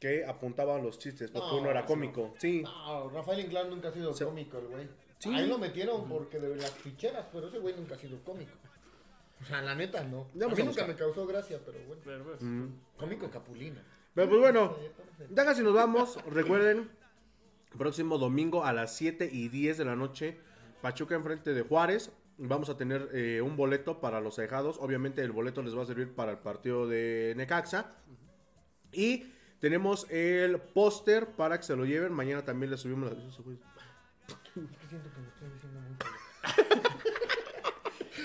[0.00, 2.34] que apuntaban los chistes, porque No, uno era cómico.
[2.38, 4.88] Sí, No, Rafael Inclán nunca ha sido Se- cómico, el güey.
[5.18, 5.34] Sí.
[5.34, 8.52] Ahí lo metieron porque de las ficheras, pero ese güey nunca ha sido cómico.
[9.40, 10.28] O sea, la neta, no.
[10.34, 12.02] Ya a mí a nunca me causó gracia, pero bueno.
[12.04, 12.38] Pero, pues,
[12.96, 13.80] Cómico capulino.
[14.14, 14.76] Pero pues bueno,
[15.30, 16.22] ya casi nos vamos.
[16.26, 16.90] Recuerden,
[17.76, 20.38] próximo domingo a las 7 y 10 de la noche,
[20.82, 22.10] Pachuca enfrente de Juárez.
[22.36, 24.76] Vamos a tener eh, un boleto para los dejados.
[24.80, 27.94] Obviamente el boleto les va a servir para el partido de Necaxa.
[28.92, 29.32] Y
[29.64, 32.12] tenemos el póster para que se lo lleven.
[32.12, 33.16] Mañana también les subimos la...
[33.16, 36.06] Es que siento que me estoy diciendo mucho.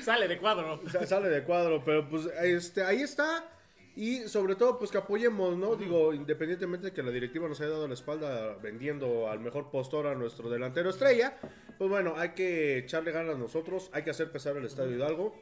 [0.03, 0.81] Sale de cuadro.
[0.91, 3.49] Sa- Sale de cuadro, pero pues este, ahí está.
[3.95, 5.77] Y sobre todo, pues que apoyemos, ¿no?
[5.77, 10.07] Digo, independientemente de que la directiva nos haya dado la espalda vendiendo al mejor postor
[10.07, 11.37] a nuestro delantero estrella,
[11.77, 15.33] pues bueno, hay que echarle ganas nosotros, hay que hacer pesar el Estadio Hidalgo.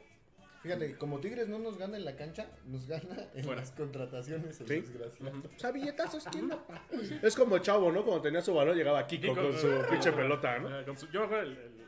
[0.62, 3.60] Fíjate, como Tigres no nos gana en la cancha, nos gana en Fuera.
[3.60, 4.74] las contrataciones, el Sí.
[4.80, 5.42] desgraciado.
[5.54, 6.60] O sea, billetazos, ¿quién no?
[7.22, 8.04] Es como el chavo, ¿no?
[8.04, 10.80] Cuando tenía su balón llegaba Kiko, Kiko, con su eh, pinche pelota, ¿no?
[10.80, 11.86] Eh, con su- yo me acuerdo el, el-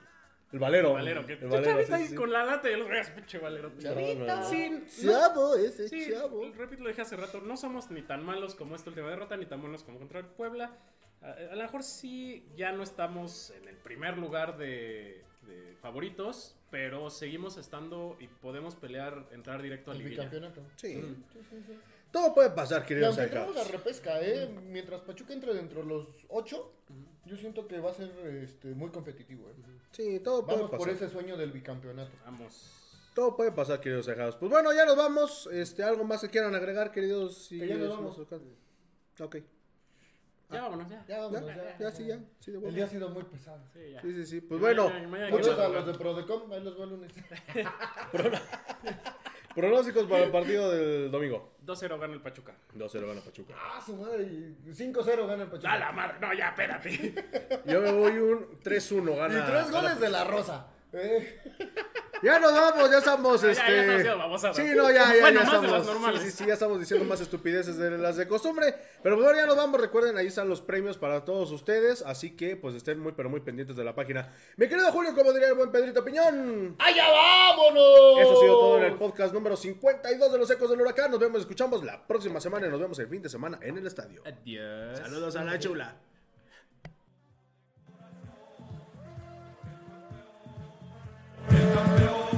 [0.52, 0.88] El valero.
[0.90, 1.26] el valero.
[1.26, 2.14] Que, El valero, chavita sí, ahí sí.
[2.14, 3.72] con la lata y los veas, pinche valero.
[3.78, 4.44] Chavita.
[4.44, 6.50] Sí, Chavo, ese Sí, chavo.
[6.56, 9.46] repito, lo dije hace rato, no somos ni tan malos como esta última derrota, ni
[9.46, 10.70] tan buenos como contra el Puebla.
[11.22, 16.54] A, a lo mejor sí ya no estamos en el primer lugar de, de favoritos,
[16.70, 20.24] pero seguimos estando y podemos pelear, entrar directo a El liguilla.
[20.24, 20.62] bicampeonato.
[20.76, 20.96] Sí.
[20.96, 21.24] Mm.
[21.32, 21.72] Sí, sí, sí.
[22.12, 23.70] Todo puede pasar, Y queridos aunque entremos a allegados.
[23.84, 24.48] repesca, ¿eh?
[24.68, 26.72] Mientras Pachuca entre dentro de los ocho,
[27.24, 28.10] yo siento que va a ser
[28.42, 29.54] este, muy competitivo, ¿eh?
[29.92, 30.86] Sí, todo puede Vamos pasar.
[30.86, 32.10] por ese sueño del bicampeonato.
[32.24, 32.76] Vamos.
[33.14, 34.36] Todo puede pasar, queridos cejados.
[34.36, 35.48] Pues bueno, ya nos vamos.
[35.52, 37.46] Este, algo más que quieran agregar, queridos.
[37.48, 38.16] Que ya nos vamos.
[38.16, 38.44] nuestro caso.
[39.24, 39.36] Ok.
[40.52, 41.04] Ya vámonos, ya.
[41.06, 41.78] Ya vámonos, Ya, ya.
[41.78, 42.18] ya, sí, ya.
[42.40, 43.60] Sí, de El día ha sido muy pesado.
[43.72, 44.00] Sí, ya.
[44.02, 44.40] Sí, sí, sí.
[44.40, 47.12] Pues bueno, mañana Muchos a los de Prodecom, ahí los veo el lunes.
[49.54, 51.52] pronósticos para el partido del domingo.
[51.66, 52.54] 2-0 gana el Pachuca.
[52.76, 53.54] 2-0 gana Pachuca.
[53.56, 54.22] Ah, su madre.
[54.24, 55.72] y 5-0 gana el Pachuca.
[55.72, 56.14] ¡A la madre!
[56.20, 57.14] No, ya, espérate.
[57.66, 59.38] Yo me voy un 3-1 gana.
[59.38, 60.66] Y tres gana goles de la Rosa.
[60.92, 61.40] Eh,
[62.22, 63.90] Ya nos vamos, ya estamos, Ya, ya este...
[63.94, 64.56] haciendo babosadas.
[64.56, 65.70] Sí, no, ya, ya, Bueno, ya más de estamos.
[65.70, 66.20] las normales.
[66.20, 68.74] Sí, sí, sí, ya estamos diciendo más estupideces de las de costumbre.
[69.02, 72.02] Pero bueno, ya nos vamos, recuerden, ahí están los premios para todos ustedes.
[72.02, 74.34] Así que, pues, estén muy, pero muy pendientes de la página.
[74.58, 76.76] Mi querido Julio, como diría el buen Pedrito Piñón.
[76.78, 78.20] ¡Allá vámonos!
[78.20, 81.10] Eso ha sido todo en el podcast número 52 de los Ecos del Huracán.
[81.10, 83.86] Nos vemos, escuchamos la próxima semana y nos vemos el fin de semana en el
[83.86, 84.22] estadio.
[84.26, 84.98] Adiós.
[84.98, 85.96] Saludos a la chula.
[91.80, 92.29] Montreal.